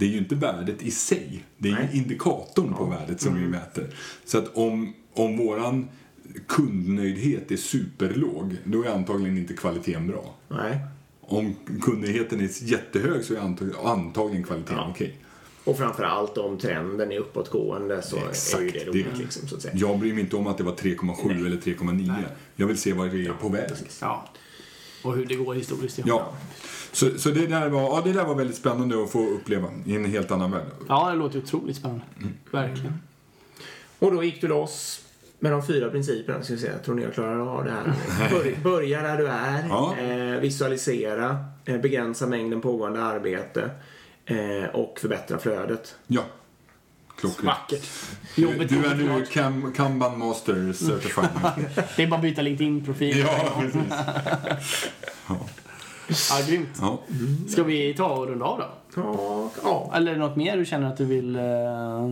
[0.00, 1.44] det är ju inte värdet i sig.
[1.58, 1.88] Det är Nej.
[1.92, 2.76] ju indikatorn ja.
[2.76, 3.42] på värdet som mm.
[3.42, 3.94] vi mäter.
[4.24, 5.88] Så att om, om våran
[6.48, 10.34] kundnöjdhet är superlåg, då är antagligen inte kvaliteten bra.
[10.48, 10.78] Nej.
[11.20, 13.38] Om kundnöjdheten är jättehög så är
[13.84, 14.88] antagligen kvaliteten ja.
[14.90, 15.06] okej.
[15.06, 15.16] Okay.
[15.64, 19.06] Och framförallt om trenden är uppåtgående så Exakt, är ju det roligt.
[19.14, 19.18] Det.
[19.18, 19.74] Liksom, så att säga.
[19.76, 22.22] Jag bryr mig inte om att det var 3,7 eller 3,9.
[22.56, 23.70] Jag vill se vad det är ja, på väg.
[24.00, 24.28] Ja.
[25.02, 25.98] Och hur det går historiskt.
[25.98, 26.04] Ja.
[26.06, 26.36] ja.
[26.92, 29.96] Så, så det, där var, ja, det där var väldigt spännande att få uppleva i
[29.96, 30.66] en helt annan värld.
[30.88, 32.04] Ja, det låter otroligt spännande.
[32.18, 32.32] Mm.
[32.50, 33.00] Verkligen.
[33.98, 35.00] Och då gick du loss
[35.38, 36.66] med de fyra principerna ska vi.
[36.66, 37.94] Jag tror ni jag klarar av det här.
[38.30, 39.66] Bör, börja där du är.
[39.68, 39.96] Ja.
[39.98, 41.44] Eh, visualisera.
[41.64, 43.70] Eh, begränsa mängden pågående arbete.
[44.24, 45.96] Eh, och förbättra flödet.
[46.06, 46.22] Ja.
[47.16, 47.44] Klockrent.
[47.44, 47.88] Vackert.
[48.36, 49.26] Du, Jobbet du är nu.
[49.32, 51.28] Kam, Kanban Master Certified.
[51.96, 53.18] Det är bara att byta LinkedIn-profil.
[53.18, 53.82] ja, precis.
[55.28, 55.46] Ja,
[56.48, 56.68] grymt.
[56.80, 57.00] Ja.
[57.48, 58.66] Ska vi ta och runda av då?
[58.96, 59.92] Ja, ja.
[59.94, 62.04] Eller något mer du känner att du vill eh,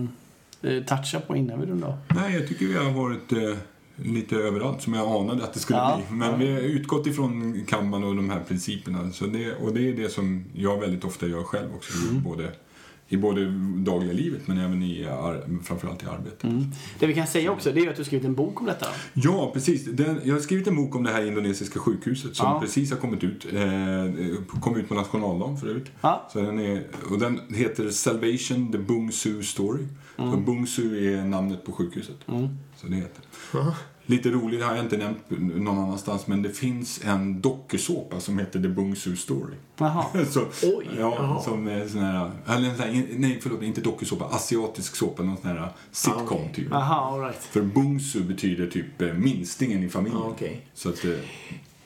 [0.71, 1.97] eh, toucha på innan vi rundar av?
[2.15, 3.57] Nej, jag tycker vi har varit eh,
[3.95, 5.99] lite överallt som jag anade att det skulle Ja.
[6.07, 6.17] bli.
[6.17, 9.11] Men vi har utgått ifrån Kanban och de här principerna.
[9.11, 11.93] Så det, och det är det som jag väldigt ofta gör själv också.
[12.09, 12.23] Mm.
[12.23, 12.51] Både,
[13.11, 13.45] I både
[13.75, 15.07] dagliga livet men även i,
[15.63, 16.43] framförallt i arbetet.
[16.43, 16.63] Mm.
[16.99, 18.85] Det vi kan säga också det är att du har skrivit en bok om detta.
[19.13, 19.85] Ja, precis.
[19.85, 22.59] Den, jag har skrivit en bok om det här indonesiska sjukhuset som Ja.
[22.59, 23.45] precis har kommit ut.
[23.53, 25.91] Eh, kom ut på nationaldagen förut.
[26.01, 26.27] Ja.
[26.33, 29.83] Så den, är, och den heter Salvation, the Bung Su Story.
[30.17, 30.45] Mm.
[30.45, 32.17] Bung Su är namnet på sjukhuset.
[32.75, 33.23] Så det heter.
[34.09, 38.61] Lite roligt har jag inte nämnt någon annanstans men det finns en dokusåpa som heter
[38.61, 39.53] The Bung Su Story.
[39.77, 40.05] Jaha.
[40.29, 41.41] Så, Oj, ja, jaha.
[41.41, 45.49] som är sån här, eller sån här, nej förlåt, inte dokusåpa, asiatisk såpa, någon sån
[45.49, 46.51] här sitcom Ah, okej.
[46.55, 46.67] typ.
[46.71, 47.37] Jaha, all right.
[47.43, 50.21] För bungsu betyder typ eh, minstingen i familjen.
[50.23, 50.65] Ja, okej.
[50.73, 51.11] Så att, eh,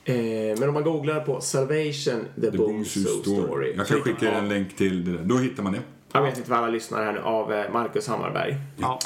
[0.05, 0.15] Eh,
[0.59, 3.43] men om man googlar på Salvation, the, The Bungsu Bungsu story.
[3.43, 3.73] Story.
[3.77, 5.23] Jag kan skicka en länk till det där.
[5.23, 5.79] Då hittar man det.
[6.11, 8.55] Jag vet inte vad alla lyssnar här nu, av eh, Marcus Hammarberg.
[8.77, 8.99] Ja.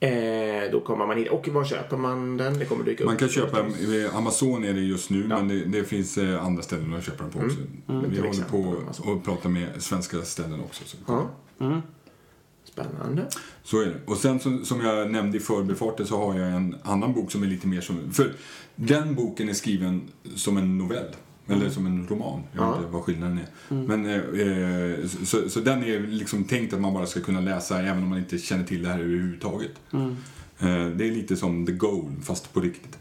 [0.00, 1.28] Eh, då kommer man hit.
[1.28, 2.58] Och var köper man den?
[2.58, 3.08] Det kommer dyka upp.
[3.08, 6.62] Man kan köpa, eh, Amazon är det just nu, men det, det finns eh, andra
[6.62, 7.56] ställen att köpa den på också.
[7.86, 8.10] Vi Mm.
[8.10, 10.84] Till håller på och pratar med svenska ställen också.
[10.86, 11.30] Så, Ja.
[11.60, 11.80] Mm.
[12.64, 13.26] Spännande.
[13.62, 13.94] så är det.
[14.04, 17.42] Och sen som, som jag nämnde i förbifarten så har jag en annan bok som
[17.42, 18.12] är lite mer som...
[18.12, 18.32] För
[18.74, 21.14] den boken är skriven som en novell.
[21.48, 22.42] Eller som en roman.
[22.52, 22.76] Jag vet Ja.
[22.78, 23.74] inte vad skillnaden är.
[23.74, 27.82] Men, eh, eh, så, så den är liksom tänkt att man bara ska kunna läsa
[27.82, 29.70] även om man inte känner till det här överhuvudtaget.
[29.92, 32.98] Eh, det är lite som The Goal, fast på riktigt.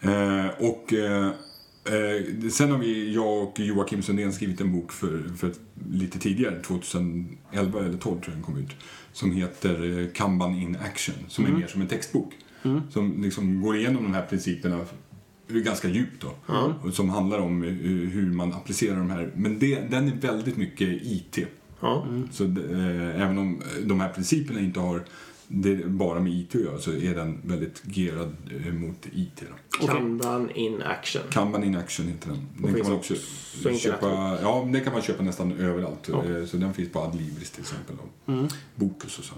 [0.00, 1.26] Eh, och eh,
[1.84, 5.52] eh, sen har vi, jag och Joakim Sundén skrivit en bok för, för
[5.90, 8.70] lite tidigare, 2011 eller 12 tror jag den kom ut.
[9.12, 12.32] Som heter Kanban in action, som är mer som en textbok.
[12.90, 14.80] Som liksom går igenom de här principerna
[15.48, 16.32] ganska djupt då.
[16.82, 17.62] Och som handlar om
[18.12, 19.30] hur man applicerar de här.
[19.36, 21.38] Men det, den är väldigt mycket IT.
[21.80, 22.06] Ja.
[22.32, 25.04] Så eh, även om de här principerna inte har
[25.50, 28.36] det bara med IT att göra så är den väldigt gerad
[28.66, 29.42] eh, mot IT.
[29.80, 29.86] Då.
[29.86, 31.22] Kanban in action.
[31.30, 32.46] Kanban in action heter den.
[32.56, 33.14] Den kan man också
[33.78, 36.08] köpa, ja, den kan man köpa nästan överallt.
[36.12, 36.24] Ja.
[36.24, 37.96] Eh, Så den finns på Adlibris till exempel.
[37.98, 38.32] Och
[38.74, 39.34] Bokus och så.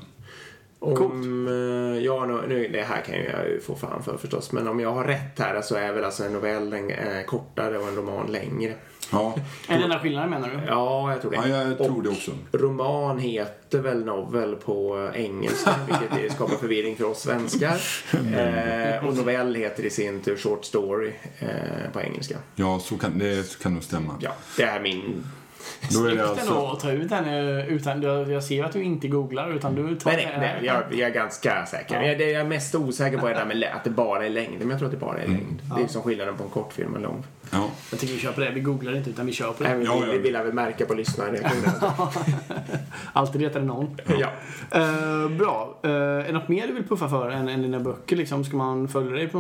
[0.81, 4.53] Om, eh, ja, nu, det här kan jag ju få fan för förstås.
[4.53, 7.79] Men om jag har rätt här så är väl alltså en novell en, eh, kortare
[7.79, 8.75] och en roman längre.
[9.13, 9.35] Ja,
[9.69, 10.61] Är det enda skillnaden menar du?
[10.67, 11.37] Ja, jag tror det.
[11.37, 12.31] ja jag tror och det också.
[12.53, 15.75] roman heter väl novel på engelska,
[16.11, 17.81] vilket skapar förvirring för oss svenskar.
[18.35, 22.37] Eh, och novell heter i sin tur short story eh, på engelska.
[22.55, 24.15] Ja, så kan, det kan nog stämma.
[24.21, 25.25] Ja, det är min...
[25.91, 26.67] Då är det alltså...
[26.67, 27.29] att ta ut den
[27.69, 30.83] utan, jag, jag ser att du inte googlar utan du tar Nej, nej, nej jag,
[30.91, 32.03] jag är ganska säker.
[32.03, 34.31] Jag, det jag är mest osäker på är det där med att det bara är
[34.31, 34.59] längd.
[34.59, 35.63] Men jag tror att det bara är längd.
[35.77, 37.25] Det är som skillnaden på en kortfilm och en lång.
[37.51, 37.71] Ja.
[37.91, 38.51] Jag tycker vi kör på det.
[38.55, 39.69] Vi googlar inte utan vi kör på det.
[39.71, 40.13] Även Ja, vi, ja.
[40.13, 41.71] vi vill väl märka på lyssnarreaktionen.
[43.13, 43.97] Alltid retar det någon.
[44.07, 44.33] ja.
[44.71, 45.79] Eh, bra.
[45.85, 48.17] Uh, är det något mer du vill puffa för än, än dina böcker?
[48.17, 48.45] Liksom?
[48.45, 49.39] Ska man följa dig på...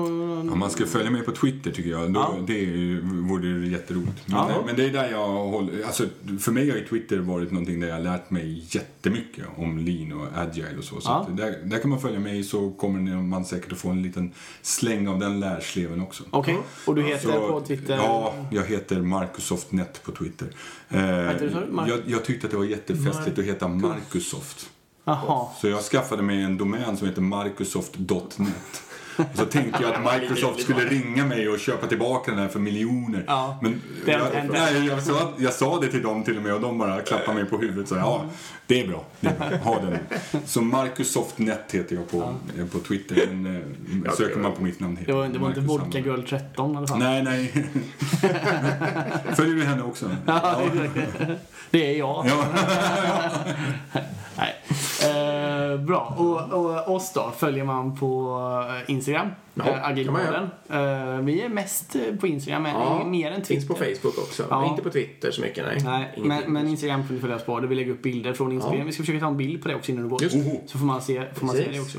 [0.51, 2.13] Ja, man ska följa mig på Twitter tycker jag.
[2.13, 2.35] Då, Ja.
[2.47, 2.67] Det
[3.03, 4.23] vore jätteroligt.
[4.27, 4.63] Men, Ja.
[4.67, 5.85] men det är där jag håller...
[5.87, 6.05] Alltså,
[6.41, 10.13] för mig har ju Twitter varit någonting där jag har lärt mig jättemycket om lean
[10.13, 11.01] och agile och så.
[11.01, 11.27] så Ja.
[11.31, 14.33] att där, där kan man följa mig så kommer man säkert att få en liten
[14.63, 16.23] släng av den lärsleven också.
[16.31, 16.59] Okej.
[16.87, 17.97] Och du heter Så- på Twitter?
[18.03, 20.49] Ja, jag heter Marcusoftnet på Twitter.
[20.89, 21.01] Eh,
[21.89, 24.71] jag, jag tyckte att det var jättefestligt att heta Marcusoft.
[25.05, 25.47] Jaha.
[25.61, 28.83] Så jag skaffade mig en domän som heter marcusoft.net.
[29.21, 32.61] Och så tänkte jag att Microsoft skulle ringa mig och köpa tillbaka den här för
[32.61, 33.25] miljoner.
[33.27, 34.21] Ja, Men jag,
[34.53, 37.35] nej, jag, sa, jag sa det till dem till och med och de bara klappade
[37.35, 38.25] mig på huvudet och sa ja,
[38.67, 39.05] det är bra.
[39.21, 39.73] Det är bra.
[39.73, 39.99] Ha den.
[40.47, 43.29] Så Marcusoftnet heter jag på, eh, på Twitter.
[43.33, 43.57] Men,
[44.07, 45.99] eh, söker man på mitt namn heter Det var, det var inte Vodka.
[45.99, 46.99] Girl 13 i alla fall.
[46.99, 47.53] Nej, nej.
[49.35, 50.17] Följer du henne också?
[50.27, 50.61] Ja.
[51.71, 52.27] Det är jag.
[52.27, 52.45] Ja.
[54.37, 54.55] Nej.
[55.03, 56.15] Eh, bra.
[56.19, 57.33] Och, och oss då?
[57.39, 58.39] Följer man på
[58.89, 59.29] eh, Instagram?
[59.57, 60.51] Eh, man Agilpodden.
[60.69, 63.55] Eh, vi är mest eh, på Instagram, men Ja, mer än Twitter.
[63.55, 64.47] Finns på Facebook också.
[64.51, 64.67] Ja.
[64.71, 65.79] Inte på Twitter så mycket, nej.
[65.85, 67.61] Nej, men, men Instagram får ni följa oss på.
[67.61, 68.79] Där vi lägger upp bilder från Instagram.
[68.79, 68.85] Ja.
[68.85, 70.23] Vi ska försöka ta en bild på det också innan du går.
[70.23, 70.37] Just.
[70.71, 71.99] Så får man se, får man se det också.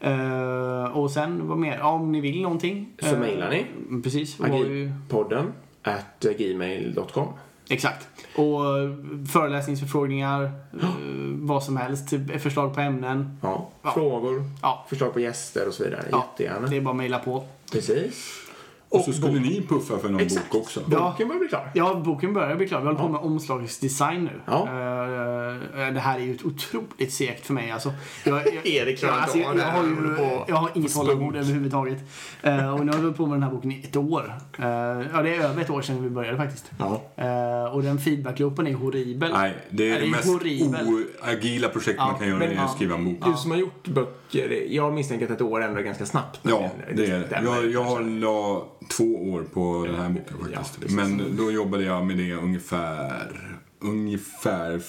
[0.00, 1.78] Eh, och sen, vad mer?
[1.78, 2.88] Ja, om ni vill någonting.
[2.98, 3.66] Så eh, mejlar ni.
[4.02, 4.40] Precis.
[4.40, 5.52] Agilpodden
[5.82, 7.28] at gmail.com.
[7.70, 8.08] Exakt.
[8.36, 8.60] Och
[9.32, 10.50] föreläsningsförfrågningar, eh,
[11.32, 12.10] vad som helst.
[12.10, 13.38] Typ förslag på ämnen.
[13.42, 13.70] Ja.
[13.82, 13.90] Ja.
[13.92, 16.04] Frågor, Ja, förslag på gäster och så vidare.
[16.10, 16.26] Ja.
[16.30, 16.66] Jättegärna.
[16.66, 17.44] det är bara att mejla på.
[17.72, 18.32] Precis.
[18.92, 20.50] Och så skulle ni puffa för någon Exakt.
[20.50, 20.80] bok också.
[20.90, 21.10] Ja.
[21.10, 21.70] Boken börjar bli klar.
[21.74, 22.80] Ja, boken börjar bli klar.
[22.80, 24.40] Vi håller på med omslagsdesign nu.
[24.46, 24.60] Ja.
[24.68, 27.70] Eh, det här är ju ett otroligt segt för mig.
[27.70, 27.92] Alltså,
[28.24, 30.94] jag, jag, Erik klarar alltså, inte jag, det jag, har Håller ju, jag har inget
[30.94, 31.98] tålamod överhuvudtaget.
[32.42, 34.34] Eh, och nu har vi hållit på med den här boken i ett år.
[34.58, 36.70] Eh, ja, det är över ett år sedan vi började faktiskt.
[36.78, 37.02] Ja.
[37.16, 39.32] Eh, och den feedbackloopen är horribel.
[39.32, 41.04] Nej, det är Nej, det det är mest horribel.
[41.24, 42.62] oagila projekt Ja, man kan göra, men- är ja.
[42.62, 43.24] att skriva en bok.
[43.24, 46.40] Du som har gjort böcker, jag misstänker att ett år ändå är ganska snabbt.
[46.42, 47.40] Ja, det är det.
[47.44, 48.00] Jag, jag har
[48.88, 50.80] två år på den här boken Ja, faktiskt.
[50.80, 50.96] precis.
[50.96, 54.82] Men då jobbade jag med det ungefär, ungefär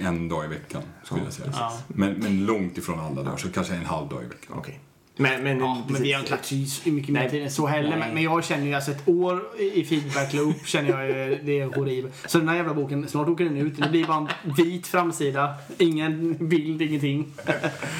[0.00, 1.48] en dag i veckan, skulle jag säga.
[1.52, 1.78] Ja.
[1.88, 4.56] Men, men långt ifrån alla dagar, så kanske en halv dag i veckan.
[4.58, 4.80] Okej.
[5.20, 7.96] Men, men, Ja, men vi har inte lagt så mycket mer tid än så heller.
[7.98, 11.60] Men, men jag känner ju alltså ett år i feedback loop känner jag ju, det
[11.60, 12.14] är horribelt.
[12.26, 13.76] Så den här jävla boken, snart åker den ut.
[13.76, 15.54] Det blir bara en vit framsida.
[15.78, 17.26] Ingen bild, ingenting.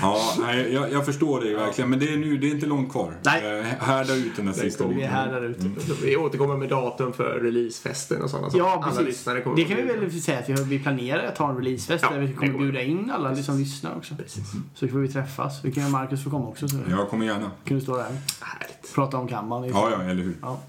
[0.02, 1.90] Ja, nej, jag, jag förstår det verkligen.
[1.90, 3.14] Men det är nu, det är inte långt kvar.
[3.24, 3.58] Nej.
[3.58, 5.10] Eh, härda ut den där sista Vi är biten.
[5.10, 5.70] här där ute.
[6.04, 8.58] Vi återkommer med datum för releasefesten och sådana saker.
[8.64, 9.06] Ja, Alla precis.
[9.06, 12.04] lyssnare kommer Det kan vi väl säga att vi, vi planerar att ha en releasefest
[12.04, 14.14] Ja, där vi kommer bjuda in alla som lyssnar också.
[14.14, 14.44] Precis.
[14.74, 15.64] Så får vi träffas.
[15.64, 16.68] Vi kan göra Marcus få komma också.
[16.68, 17.50] Så Jag jag kommer gärna.
[17.64, 18.04] Kan du stå där.
[18.40, 18.94] Härligt.
[18.94, 19.68] Prata om Kanban.
[19.68, 20.36] Ja, ja, eller hur.
[20.42, 20.60] Ja.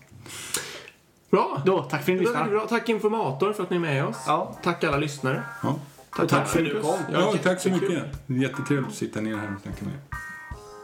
[1.30, 1.62] Bra!
[1.66, 2.68] Då, tack för att ni lyssnade.
[2.68, 4.18] Tack informator för att ni är med oss.
[4.28, 4.56] Ja.
[4.64, 5.44] Tack alla lyssnare.
[5.64, 5.76] Ja.
[6.16, 7.00] Tack, tack för att du kom.
[7.14, 8.04] Ja, tack så mycket.
[8.26, 10.00] Jättetrevligt att sitta ner här och snacka med er.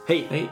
[0.07, 0.27] Hej!
[0.29, 0.51] Hej.